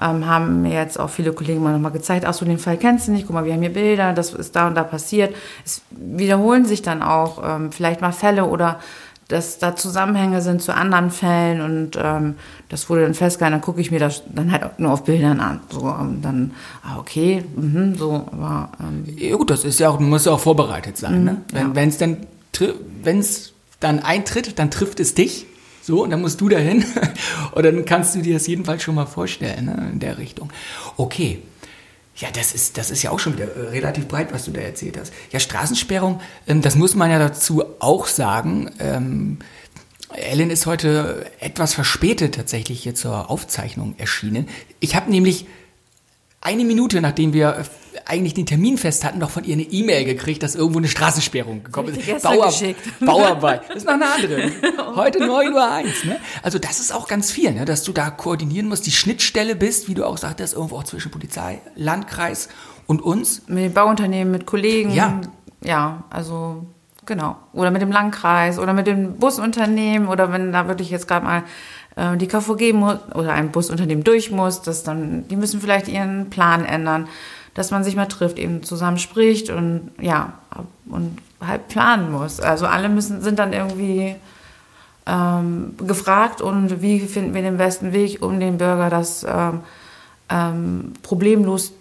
ähm, 0.00 0.26
haben 0.26 0.62
mir 0.62 0.72
jetzt 0.74 0.98
auch 0.98 1.10
viele 1.10 1.32
Kollegen 1.32 1.62
mal 1.62 1.72
nochmal 1.72 1.92
gezeigt, 1.92 2.24
ach 2.24 2.32
so, 2.34 2.44
den 2.44 2.58
Fall 2.58 2.76
kennst 2.78 3.08
du 3.08 3.12
nicht, 3.12 3.26
guck 3.26 3.34
mal, 3.34 3.44
wir 3.44 3.52
haben 3.52 3.60
hier 3.60 3.72
Bilder, 3.72 4.12
das 4.12 4.32
ist 4.32 4.54
da 4.56 4.68
und 4.68 4.74
da 4.76 4.84
passiert. 4.84 5.34
Es 5.64 5.82
wiederholen 5.90 6.64
sich 6.64 6.80
dann 6.82 7.02
auch 7.02 7.42
ähm, 7.44 7.72
vielleicht 7.72 8.00
mal 8.00 8.12
Fälle 8.12 8.44
oder 8.46 8.78
dass 9.32 9.58
da 9.58 9.74
Zusammenhänge 9.74 10.42
sind 10.42 10.62
zu 10.62 10.74
anderen 10.74 11.10
Fällen 11.10 11.62
und 11.62 11.98
ähm, 12.00 12.34
das 12.68 12.88
wurde 12.90 13.02
dann 13.02 13.14
festgehalten, 13.14 13.54
dann 13.54 13.60
gucke 13.62 13.80
ich 13.80 13.90
mir 13.90 13.98
das 13.98 14.22
dann 14.32 14.52
halt 14.52 14.64
auch 14.64 14.78
nur 14.78 14.92
auf 14.92 15.04
Bildern 15.04 15.40
an. 15.40 15.60
So, 15.70 15.88
ähm, 15.88 16.20
dann, 16.20 16.52
ah, 16.82 16.98
okay, 16.98 17.42
mhm, 17.56 17.94
so, 17.96 18.26
aber 18.30 18.70
ähm, 18.80 19.04
Ja 19.16 19.36
gut, 19.36 19.50
das 19.50 19.64
ist 19.64 19.80
ja 19.80 19.88
auch, 19.88 19.96
du 19.96 20.04
musst 20.04 20.26
ja 20.26 20.32
auch 20.32 20.40
vorbereitet 20.40 20.98
sein. 20.98 21.24
ne? 21.24 21.36
Mhm, 21.50 21.58
ja. 21.58 21.70
Wenn 21.72 21.88
es 21.88 21.98
dann, 21.98 22.18
wenn's 23.02 23.54
dann 23.80 24.00
eintritt, 24.00 24.58
dann 24.58 24.70
trifft 24.70 25.00
es 25.00 25.14
dich. 25.14 25.46
So, 25.80 26.04
und 26.04 26.10
dann 26.10 26.20
musst 26.20 26.40
du 26.40 26.48
dahin. 26.48 26.84
und 27.52 27.64
dann 27.64 27.84
kannst 27.84 28.14
du 28.14 28.20
dir 28.20 28.34
das 28.34 28.46
jedenfalls 28.46 28.82
schon 28.82 28.94
mal 28.94 29.06
vorstellen, 29.06 29.64
ne? 29.64 29.88
in 29.92 29.98
der 29.98 30.18
Richtung. 30.18 30.50
Okay. 30.96 31.42
Ja, 32.16 32.28
das 32.30 32.52
ist, 32.52 32.76
das 32.76 32.90
ist 32.90 33.02
ja 33.02 33.10
auch 33.10 33.18
schon 33.18 33.34
wieder 33.34 33.56
äh, 33.56 33.68
relativ 33.70 34.06
breit, 34.06 34.32
was 34.32 34.44
du 34.44 34.50
da 34.50 34.60
erzählt 34.60 34.98
hast. 34.98 35.12
Ja, 35.30 35.40
Straßensperrung, 35.40 36.20
ähm, 36.46 36.60
das 36.60 36.76
muss 36.76 36.94
man 36.94 37.10
ja 37.10 37.18
dazu 37.18 37.64
auch 37.78 38.06
sagen. 38.06 38.70
Ähm, 38.78 39.38
Ellen 40.10 40.50
ist 40.50 40.66
heute 40.66 41.26
etwas 41.40 41.74
verspätet 41.74 42.34
tatsächlich 42.34 42.82
hier 42.82 42.94
zur 42.94 43.30
Aufzeichnung 43.30 43.94
erschienen. 43.96 44.48
Ich 44.78 44.94
habe 44.94 45.10
nämlich 45.10 45.46
eine 46.42 46.64
Minute, 46.64 47.00
nachdem 47.00 47.32
wir 47.32 47.64
eigentlich 48.06 48.34
den 48.34 48.46
Termin 48.46 48.78
fest 48.78 49.04
hatten, 49.04 49.18
noch 49.18 49.30
von 49.30 49.44
ihr 49.44 49.54
eine 49.54 49.62
E-Mail 49.62 50.04
gekriegt, 50.04 50.42
dass 50.42 50.54
irgendwo 50.54 50.78
eine 50.78 50.88
Straßensperrung 50.88 51.64
gekommen 51.64 51.94
ist. 51.94 52.06
gestern 52.06 52.40
geschickt. 52.40 52.80
Bauarbeit. 53.00 53.62
Das 53.68 53.78
ist 53.78 53.86
noch 53.86 53.94
eine 53.94 54.06
andere. 54.06 54.50
Heute 54.96 55.26
9 55.26 55.52
Uhr 55.52 55.70
1. 55.70 56.04
Ne? 56.04 56.16
Also 56.42 56.58
das 56.58 56.80
ist 56.80 56.94
auch 56.94 57.08
ganz 57.08 57.30
viel, 57.30 57.52
ne? 57.52 57.64
dass 57.64 57.82
du 57.82 57.92
da 57.92 58.10
koordinieren 58.10 58.68
musst, 58.68 58.86
die 58.86 58.92
Schnittstelle 58.92 59.56
bist, 59.56 59.88
wie 59.88 59.94
du 59.94 60.04
auch 60.04 60.18
sagtest, 60.18 60.54
irgendwo 60.54 60.76
auch 60.76 60.84
zwischen 60.84 61.10
Polizei, 61.10 61.60
Landkreis 61.76 62.48
und 62.86 63.02
uns. 63.02 63.42
mit 63.46 63.64
den 63.64 63.74
Bauunternehmen, 63.74 64.32
mit 64.32 64.46
Kollegen. 64.46 64.92
Ja. 64.92 65.20
Ja, 65.64 66.04
also 66.10 66.66
genau. 67.06 67.36
Oder 67.52 67.70
mit 67.70 67.82
dem 67.82 67.92
Landkreis 67.92 68.58
oder 68.58 68.72
mit 68.72 68.86
dem 68.86 69.18
Busunternehmen 69.18 70.08
oder 70.08 70.32
wenn 70.32 70.52
da 70.52 70.68
wirklich 70.68 70.90
jetzt 70.90 71.06
gerade 71.06 71.24
mal 71.24 71.42
äh, 71.96 72.16
die 72.16 72.26
KVG 72.26 72.72
muss 72.72 72.98
oder 73.14 73.32
ein 73.32 73.50
Busunternehmen 73.50 74.04
durch 74.04 74.30
muss, 74.30 74.62
dass 74.62 74.82
dann, 74.82 75.28
die 75.28 75.36
müssen 75.36 75.60
vielleicht 75.60 75.88
ihren 75.88 76.30
Plan 76.30 76.64
ändern, 76.64 77.08
dass 77.54 77.70
man 77.70 77.84
sich 77.84 77.96
mal 77.96 78.06
trifft, 78.06 78.38
eben 78.38 78.62
zusammen 78.62 78.98
spricht 78.98 79.50
und 79.50 79.90
ja, 80.00 80.34
und 80.86 81.18
halt 81.40 81.68
planen 81.68 82.12
muss. 82.12 82.40
Also 82.40 82.66
alle 82.66 82.88
müssen, 82.88 83.20
sind 83.20 83.38
dann 83.38 83.52
irgendwie 83.52 84.16
ähm, 85.06 85.74
gefragt 85.78 86.40
und 86.40 86.80
wie 86.82 87.00
finden 87.00 87.34
wir 87.34 87.42
den 87.42 87.56
besten 87.56 87.92
Weg, 87.92 88.22
um 88.22 88.38
den 88.40 88.58
Bürger 88.58 88.88
das 88.88 89.26
ähm, 89.28 89.60
ähm, 90.28 90.92
problemlos 91.02 91.72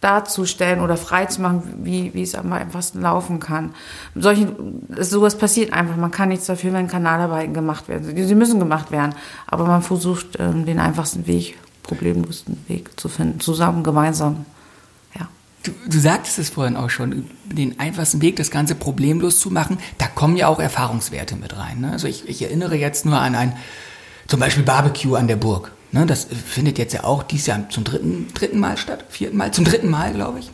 darzustellen 0.00 0.80
oder 0.80 0.96
freizumachen, 0.96 1.62
wie, 1.82 2.12
wie 2.14 2.22
es 2.22 2.34
am 2.34 2.52
einfachsten 2.52 3.00
laufen 3.00 3.40
kann. 3.40 3.74
Solchen, 4.14 4.86
sowas 5.00 5.36
passiert 5.36 5.72
einfach. 5.72 5.96
Man 5.96 6.10
kann 6.10 6.28
nichts 6.28 6.46
dafür, 6.46 6.72
wenn 6.72 6.86
Kanalarbeiten 6.86 7.54
gemacht 7.54 7.88
werden. 7.88 8.04
Sie 8.14 8.34
müssen 8.34 8.58
gemacht 8.58 8.90
werden. 8.90 9.14
Aber 9.46 9.64
man 9.64 9.82
versucht, 9.82 10.38
ähm, 10.38 10.66
den 10.66 10.78
einfachsten 10.78 11.26
Weg, 11.26 11.58
problemlosen 11.82 12.62
Weg 12.68 12.98
zu 13.00 13.08
finden. 13.08 13.40
Zusammen, 13.40 13.82
gemeinsam. 13.82 14.44
Du, 15.66 15.72
du 15.88 15.98
sagtest 15.98 16.38
es 16.38 16.50
vorhin 16.50 16.76
auch 16.76 16.90
schon, 16.90 17.26
den 17.44 17.80
einfachsten 17.80 18.22
Weg, 18.22 18.36
das 18.36 18.50
Ganze 18.50 18.74
problemlos 18.74 19.40
zu 19.40 19.50
machen. 19.50 19.78
Da 19.98 20.06
kommen 20.06 20.36
ja 20.36 20.46
auch 20.48 20.60
Erfahrungswerte 20.60 21.36
mit 21.36 21.56
rein. 21.56 21.80
Ne? 21.80 21.90
Also 21.90 22.06
ich, 22.06 22.28
ich 22.28 22.42
erinnere 22.42 22.76
jetzt 22.76 23.04
nur 23.04 23.18
an 23.18 23.34
ein, 23.34 23.56
zum 24.28 24.40
Beispiel 24.40 24.62
Barbecue 24.62 25.16
an 25.16 25.26
der 25.26 25.36
Burg. 25.36 25.72
Ne, 25.92 26.04
das 26.04 26.24
findet 26.24 26.78
jetzt 26.78 26.92
ja 26.92 27.04
auch 27.04 27.22
dieses 27.22 27.46
Jahr 27.46 27.68
zum 27.70 27.84
dritten, 27.84 28.28
dritten 28.34 28.58
Mal 28.58 28.76
statt, 28.76 29.04
vierten 29.08 29.36
Mal, 29.36 29.52
zum 29.52 29.64
dritten 29.64 29.88
Mal, 29.88 30.12
glaube 30.12 30.40
ich. 30.40 30.50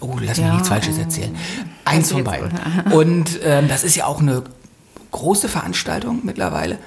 Oh, 0.00 0.16
lass 0.20 0.36
mich 0.36 0.46
ja, 0.46 0.52
nichts 0.52 0.68
Falsches 0.68 0.98
erzählen. 0.98 1.34
Eins 1.84 2.12
von 2.12 2.24
beiden. 2.24 2.52
Und 2.92 3.40
ähm, 3.44 3.68
das 3.68 3.84
ist 3.84 3.96
ja 3.96 4.06
auch 4.06 4.20
eine 4.20 4.42
große 5.10 5.48
Veranstaltung 5.48 6.20
mittlerweile. 6.24 6.78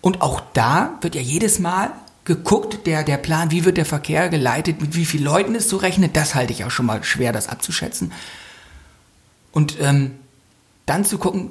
Und 0.00 0.22
auch 0.22 0.40
da 0.54 0.98
wird 1.00 1.14
ja 1.14 1.20
jedes 1.20 1.58
Mal 1.58 1.90
geguckt, 2.28 2.86
der, 2.86 3.02
der 3.02 3.16
Plan, 3.16 3.50
wie 3.50 3.64
wird 3.64 3.76
der 3.76 3.84
Verkehr 3.84 4.28
geleitet, 4.28 4.80
mit 4.80 4.94
wie 4.94 5.04
vielen 5.04 5.24
Leuten 5.24 5.56
ist 5.56 5.68
zu 5.68 5.76
rechnen, 5.78 6.12
das 6.12 6.36
halte 6.36 6.52
ich 6.52 6.64
auch 6.64 6.70
schon 6.70 6.86
mal 6.86 7.02
schwer, 7.02 7.32
das 7.32 7.48
abzuschätzen. 7.48 8.12
Und 9.50 9.80
ähm, 9.80 10.12
dann 10.86 11.04
zu 11.04 11.18
gucken, 11.18 11.50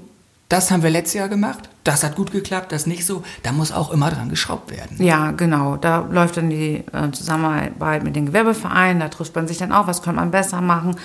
das 0.50 0.72
haben 0.72 0.82
wir 0.82 0.90
letztes 0.90 1.16
Jahr 1.16 1.28
gemacht, 1.28 1.68
das 1.84 2.04
hat 2.04 2.16
gut 2.16 2.32
geklappt, 2.32 2.72
das 2.72 2.86
nicht 2.86 3.06
so. 3.06 3.24
Da 3.44 3.52
muss 3.52 3.74
auch 3.74 3.92
immer 3.92 4.10
dran 4.10 4.30
geschraubt 4.30 4.72
werden. 4.72 5.04
Ja, 5.04 5.32
genau. 5.32 5.76
Da 5.76 6.08
läuft 6.10 6.38
dann 6.38 6.50
die 6.50 6.86
äh, 6.94 7.12
Zusammenarbeit 7.12 8.04
mit 8.04 8.16
den 8.16 8.28
Gewerbevereinen, 8.28 9.02
da 9.02 9.10
trifft 9.10 9.36
man 9.36 9.48
sich 9.48 9.58
dann 9.58 9.74
auch, 9.74 9.88
was 9.88 10.02
kann 10.02 10.16
man 10.16 10.32
besser 10.32 10.62
machen, 10.62 10.96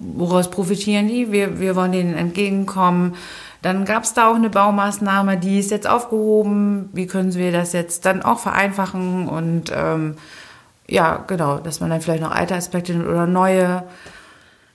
woraus 0.00 0.50
profitieren 0.50 1.06
die, 1.06 1.30
wir, 1.30 1.60
wir 1.60 1.76
wollen 1.76 1.92
denen 1.92 2.14
entgegenkommen. 2.14 3.14
Dann 3.62 3.84
gab 3.84 4.02
es 4.02 4.12
da 4.12 4.28
auch 4.28 4.34
eine 4.34 4.50
Baumaßnahme, 4.50 5.38
die 5.38 5.58
ist 5.58 5.70
jetzt 5.70 5.86
aufgehoben. 5.86 6.90
Wie 6.92 7.06
können 7.06 7.34
wir 7.34 7.52
das 7.52 7.72
jetzt 7.72 8.04
dann 8.04 8.22
auch 8.22 8.40
vereinfachen? 8.40 9.28
Und 9.28 9.72
ähm, 9.74 10.16
ja, 10.88 11.24
genau, 11.26 11.58
dass 11.58 11.80
man 11.80 11.90
dann 11.90 12.00
vielleicht 12.00 12.22
noch 12.22 12.32
alte 12.32 12.54
Aspekte 12.54 12.94
oder 12.94 13.26
neue 13.26 13.84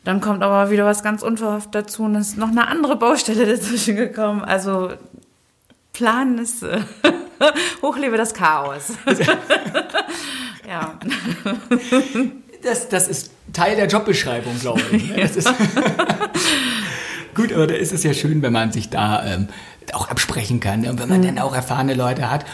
dann 0.08 0.22
kommt 0.22 0.42
aber 0.42 0.72
wieder 0.72 0.86
was 0.86 1.04
ganz 1.04 1.22
unverhofft 1.22 1.76
dazu 1.76 2.04
und 2.04 2.16
ist 2.16 2.38
noch 2.38 2.48
eine 2.48 2.66
andere 2.70 2.96
Baustelle 2.96 3.46
dazwischen 3.58 3.98
gekommen. 3.98 4.42
Also 4.42 4.94
Planen 5.92 6.38
ist 6.38 6.64
äh, 6.64 6.80
hochlebe 7.82 8.16
das 8.16 8.34
Chaos. 8.34 8.94
ja. 10.66 10.98
Das, 12.64 12.88
das 12.88 13.10
ist 13.10 13.32
Teil 13.52 13.76
der 13.76 13.88
Jobbeschreibung, 13.88 14.58
glaube 14.62 14.82
ich. 14.94 15.10
Ne? 15.10 15.30
Gut, 17.38 17.54
aber 17.54 17.68
da 17.68 17.76
ist 17.76 17.94
es 17.94 18.04
ja 18.04 18.14
schön, 18.14 18.42
wenn 18.42 18.52
man 18.52 18.72
sich 18.72 18.90
da 18.90 19.24
ähm, 19.26 19.48
auch 19.94 20.10
absprechen 20.10 20.60
kann 20.60 20.82
ne? 20.82 20.90
und 20.90 21.00
wenn 21.00 21.08
man 21.08 21.22
mhm. 21.22 21.26
dann 21.28 21.40
auch 21.40 21.56
erfahrene 21.56 21.94
Leute 21.94 22.30
hat. 22.30 22.46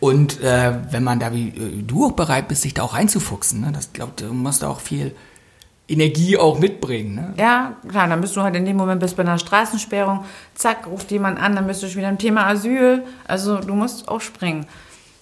Und 0.00 0.40
äh, 0.42 0.74
wenn 0.90 1.02
man 1.02 1.18
da 1.18 1.32
wie 1.32 1.48
äh, 1.48 1.82
du 1.82 2.06
auch 2.06 2.12
bereit 2.12 2.46
bist, 2.46 2.62
sich 2.62 2.74
da 2.74 2.82
auch 2.82 2.94
reinzufuchsen, 2.94 3.62
ne? 3.62 3.72
das 3.72 3.92
glaubt, 3.92 4.20
du 4.20 4.32
musst 4.32 4.62
auch 4.62 4.80
viel 4.80 5.14
Energie 5.88 6.36
auch 6.36 6.58
mitbringen. 6.58 7.14
Ne? 7.14 7.34
Ja, 7.38 7.72
klar, 7.88 8.06
dann 8.06 8.20
bist 8.20 8.36
du 8.36 8.42
halt 8.42 8.54
in 8.54 8.66
dem 8.66 8.76
Moment 8.76 9.00
bist 9.00 9.16
bei 9.16 9.22
einer 9.22 9.38
Straßensperrung, 9.38 10.24
zack, 10.54 10.86
ruft 10.86 11.10
jemand 11.10 11.40
an, 11.40 11.56
dann 11.56 11.66
bist 11.66 11.82
du 11.82 11.88
schon 11.88 11.96
wieder 11.96 12.10
im 12.10 12.18
Thema 12.18 12.46
Asyl. 12.46 13.02
Also 13.26 13.58
du 13.58 13.74
musst 13.74 14.08
auch 14.08 14.20
springen. 14.20 14.66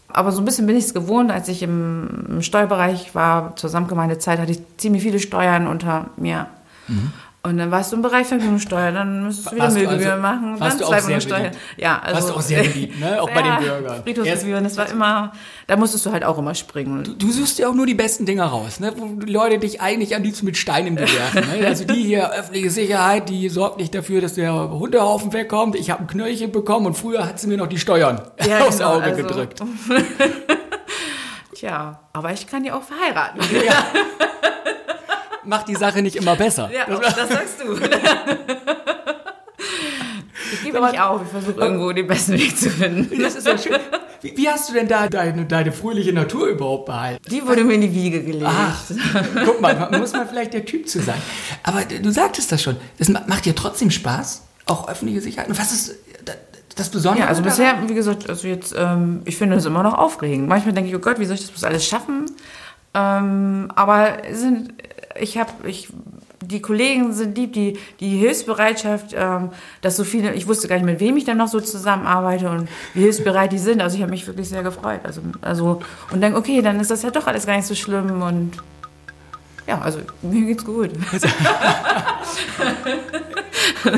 Aber 0.09 0.33
so 0.33 0.40
ein 0.40 0.45
bisschen 0.45 0.66
bin 0.66 0.77
ich 0.77 0.85
es 0.85 0.95
gewohnt, 0.95 1.31
als 1.31 1.49
ich 1.49 1.62
im, 1.62 2.27
im 2.29 2.42
Steuerbereich 2.42 3.14
war, 3.14 3.55
zur 3.57 3.71
Samtgemeindezeit, 3.71 4.38
hatte 4.38 4.53
ich 4.53 4.61
ziemlich 4.77 5.03
viele 5.03 5.21
Steuern 5.21 5.66
unter 5.66 6.11
mir. 6.16 6.49
Mhm. 6.88 7.12
Und 7.47 7.59
dann 7.59 7.71
warst 7.71 7.93
du 7.93 7.97
im 7.97 8.03
Bereich 8.03 8.27
Vergnügungssteuer, 8.27 8.91
dann 8.91 9.23
müsstest 9.23 9.53
du 9.53 9.55
wieder 9.55 9.71
Müllgebühren 9.71 10.11
also, 10.11 10.23
machen, 10.23 10.57
dann 10.59 10.79
Zweitwohnungssteuer. 10.79 11.53
Ja, 11.77 12.01
also. 12.01 12.15
Warst 12.17 12.29
du 12.31 12.35
auch 12.35 12.41
sehr 12.41 12.65
beliebt, 12.65 12.99
ne? 12.99 13.23
Auch 13.23 13.29
ja, 13.29 13.35
bei 13.35 13.43
den 13.43 13.57
Bürgern. 13.65 14.03
Friedhofsgebühren, 14.03 14.65
das 14.65 14.77
war 14.77 14.91
immer, 14.91 15.33
da 15.69 15.77
musstest 15.77 16.07
du 16.07 16.11
halt 16.11 16.25
auch 16.25 16.39
immer 16.39 16.57
springen. 16.57 17.05
Du, 17.05 17.15
du 17.15 17.31
suchst 17.31 17.61
ja 17.61 17.69
auch 17.69 17.75
nur 17.75 17.87
die 17.87 17.95
besten 17.95 18.27
Dinger 18.27 18.47
raus, 18.47 18.81
ne? 18.81 18.93
Wo 18.97 19.07
die 19.25 19.33
Leute 19.33 19.59
dich 19.59 19.81
eigentlich 19.81 20.17
am 20.17 20.25
liebsten 20.25 20.45
mit 20.45 20.57
Steinen 20.57 20.97
bewerfen. 20.97 21.45
Ne? 21.61 21.65
Also 21.69 21.85
die 21.85 22.03
hier, 22.03 22.33
öffentliche 22.33 22.71
Sicherheit, 22.71 23.29
die 23.29 23.49
sorgt 23.49 23.79
nicht 23.79 23.95
dafür, 23.95 24.21
dass 24.21 24.35
der 24.35 24.53
Hundehaufen 24.53 25.33
wegkommt. 25.33 25.77
Ich 25.77 25.91
habe 25.91 26.03
ein 26.03 26.07
Knöllchen 26.09 26.51
bekommen 26.51 26.87
und 26.87 26.95
früher 26.95 27.25
hat 27.25 27.39
sie 27.39 27.47
mir 27.47 27.59
noch 27.59 27.69
die 27.69 27.79
Steuern 27.79 28.23
ja, 28.45 28.59
aufs 28.67 28.79
genau, 28.79 28.95
Auge 28.95 29.05
also. 29.05 29.23
gedrückt. 29.23 29.63
Tja, 31.55 32.01
aber 32.13 32.33
ich 32.33 32.49
kann 32.49 32.65
ja 32.65 32.77
auch 32.77 32.83
verheiraten. 32.83 33.41
Ja 33.65 33.87
macht 35.47 35.69
die 35.69 35.75
Sache 35.75 36.03
nicht 36.03 36.17
immer 36.17 36.37
besser. 36.37 36.71
Ja, 36.73 36.87
das, 36.87 37.15
das 37.15 37.29
sagst 37.29 37.61
du. 37.63 37.79
Ich 40.53 40.63
gebe 40.63 40.81
nicht 40.81 41.01
auf, 41.01 41.23
ich 41.23 41.29
versuche 41.29 41.61
irgendwo 41.61 41.93
den 41.93 42.07
besten 42.07 42.35
Weg 42.35 42.57
zu 42.57 42.71
finden. 42.71 43.19
Das 43.23 43.35
ist 43.35 43.47
ja 43.47 43.59
schön. 43.59 43.81
Wie, 44.23 44.37
wie, 44.37 44.49
hast 44.49 44.69
du 44.69 44.75
denn 44.75 44.89
da 44.89 45.09
deine, 45.09 45.45
deine 45.45 45.73
fröhliche 45.73 46.13
Natur 46.13 46.47
überhaupt 46.47 46.87
behalten? 46.87 47.23
Die 47.29 47.47
wurde 47.47 47.65
mir 47.65 47.75
in 47.75 47.81
die 47.83 47.95
Wiege 47.95 48.23
gelegt. 48.23 48.47
Ach, 48.47 48.83
guck 49.45 49.61
mal, 49.61 49.91
muss 49.99 50.13
man 50.13 50.29
vielleicht 50.29 50.55
der 50.55 50.65
Typ 50.65 50.89
zu 50.89 51.01
sein. 51.01 51.21
Aber 51.63 51.85
du 51.85 52.11
sagtest 52.11 52.53
das 52.53 52.63
schon, 52.63 52.77
das 52.99 53.09
macht 53.09 53.45
dir 53.45 53.55
trotzdem 53.55 53.91
Spaß, 53.91 54.43
auch 54.67 54.89
öffentliche 54.89 55.21
Sicherheit. 55.21 55.49
Und 55.49 55.59
was 55.59 55.73
ist 55.73 55.97
das 56.77 56.91
Besondere? 56.91 57.25
Ja, 57.25 57.29
also 57.29 57.43
bisher, 57.43 57.77
wie 57.87 57.95
gesagt, 57.95 58.29
also 58.29 58.47
jetzt, 58.47 58.75
ähm, 58.77 59.23
ich 59.25 59.37
finde 59.37 59.57
es 59.57 59.65
immer 59.65 59.83
noch 59.83 59.95
aufregend. 59.95 60.49
Manchmal 60.49 60.75
denke 60.75 60.91
ich, 60.91 60.97
oh 60.97 61.01
Gott, 61.01 61.19
wie 61.19 61.25
soll 61.25 61.35
ich 61.35 61.43
das 61.43 61.51
bloß 61.51 61.65
alles 61.65 61.87
schaffen? 61.87 62.27
Ähm, 62.95 63.71
aber 63.75 64.19
sind, 64.33 64.73
ich 65.20 65.38
habe, 65.38 65.50
ich, 65.66 65.88
die 66.42 66.61
Kollegen 66.61 67.12
sind 67.12 67.37
lieb, 67.37 67.52
die, 67.52 67.79
die 68.00 68.16
Hilfsbereitschaft, 68.16 69.14
ähm, 69.14 69.50
dass 69.81 69.96
so 69.96 70.05
viele, 70.05 70.35
ich 70.35 70.46
wusste 70.46 70.68
gar 70.68 70.76
nicht, 70.76 70.85
mit 70.85 71.00
wem 71.00 71.16
ich 71.16 71.24
dann 71.24 71.38
noch 71.38 71.48
so 71.48 71.61
zusammenarbeite 71.61 72.50
und 72.50 72.68
wie 72.94 73.02
hilfsbereit 73.02 73.52
die 73.52 73.59
sind. 73.59 73.81
Also 73.81 73.96
ich 73.96 74.02
habe 74.02 74.11
mich 74.11 74.26
wirklich 74.26 74.48
sehr 74.48 74.62
gefreut. 74.62 75.00
Also, 75.05 75.20
also 75.40 75.81
und 76.11 76.20
denke, 76.20 76.38
okay, 76.38 76.62
dann 76.62 76.79
ist 76.81 76.90
das 76.90 77.02
ja 77.02 77.11
doch 77.11 77.26
alles 77.26 77.46
gar 77.46 77.57
nicht 77.57 77.66
so 77.66 77.74
schlimm 77.74 78.22
und 78.22 78.52
ja, 79.66 79.81
also 79.81 79.98
mir 80.22 80.46
geht's 80.46 80.64
gut. 80.64 80.90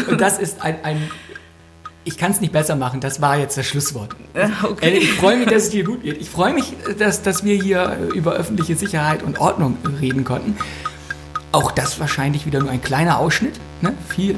und 0.08 0.20
das 0.20 0.38
ist 0.38 0.62
ein, 0.62 0.76
ein 0.82 1.10
ich 2.04 2.16
kann 2.16 2.30
es 2.30 2.40
nicht 2.40 2.54
besser 2.54 2.74
machen, 2.74 3.00
das 3.00 3.20
war 3.20 3.36
jetzt 3.36 3.58
das 3.58 3.66
Schlusswort. 3.66 4.16
Okay. 4.62 4.96
Ich 4.96 5.12
freue 5.12 5.36
mich, 5.36 5.48
dass 5.48 5.64
es 5.64 5.70
dir 5.70 5.84
gut 5.84 6.02
geht. 6.02 6.18
Ich 6.18 6.30
freue 6.30 6.54
mich, 6.54 6.72
dass, 6.98 7.20
dass 7.20 7.44
wir 7.44 7.62
hier 7.62 7.98
über 8.14 8.32
öffentliche 8.32 8.76
Sicherheit 8.76 9.22
und 9.22 9.38
Ordnung 9.38 9.76
reden 10.00 10.24
konnten. 10.24 10.56
Auch 11.52 11.72
das 11.72 11.98
wahrscheinlich 11.98 12.46
wieder 12.46 12.60
nur 12.60 12.70
ein 12.70 12.82
kleiner 12.82 13.18
Ausschnitt. 13.18 13.58
Ne? 13.80 13.94
Viel. 14.08 14.36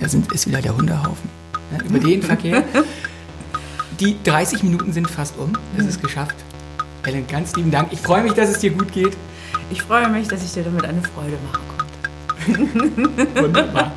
Da 0.00 0.08
sind, 0.08 0.32
ist 0.32 0.46
wieder 0.46 0.60
der 0.60 0.76
Hundehaufen. 0.76 1.30
Ne? 1.70 1.84
Über 1.84 1.98
den 1.98 2.22
Verkehr. 2.22 2.64
Die 4.00 4.16
30 4.24 4.62
Minuten 4.64 4.92
sind 4.92 5.08
fast 5.08 5.38
um. 5.38 5.52
Es 5.76 5.86
ist 5.86 6.02
geschafft. 6.02 6.36
Ellen, 7.04 7.26
ganz 7.26 7.54
lieben 7.56 7.70
Dank. 7.70 7.92
Ich 7.92 8.00
freue 8.00 8.22
mich, 8.22 8.32
dass 8.32 8.48
es 8.48 8.58
dir 8.58 8.70
gut 8.70 8.92
geht. 8.92 9.16
Ich 9.70 9.82
freue 9.82 10.08
mich, 10.08 10.28
dass 10.28 10.42
ich 10.44 10.52
dir 10.52 10.64
damit 10.64 10.84
eine 10.84 11.02
Freude 11.02 11.36
machen 11.50 11.62
konnte. 11.68 13.34
Wunderbar. 13.42 13.92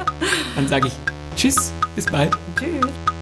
Dann 0.55 0.67
sage 0.67 0.87
ich 0.87 0.93
Tschüss, 1.35 1.73
bis 1.95 2.05
bald. 2.05 2.31
Tschüss. 2.57 3.14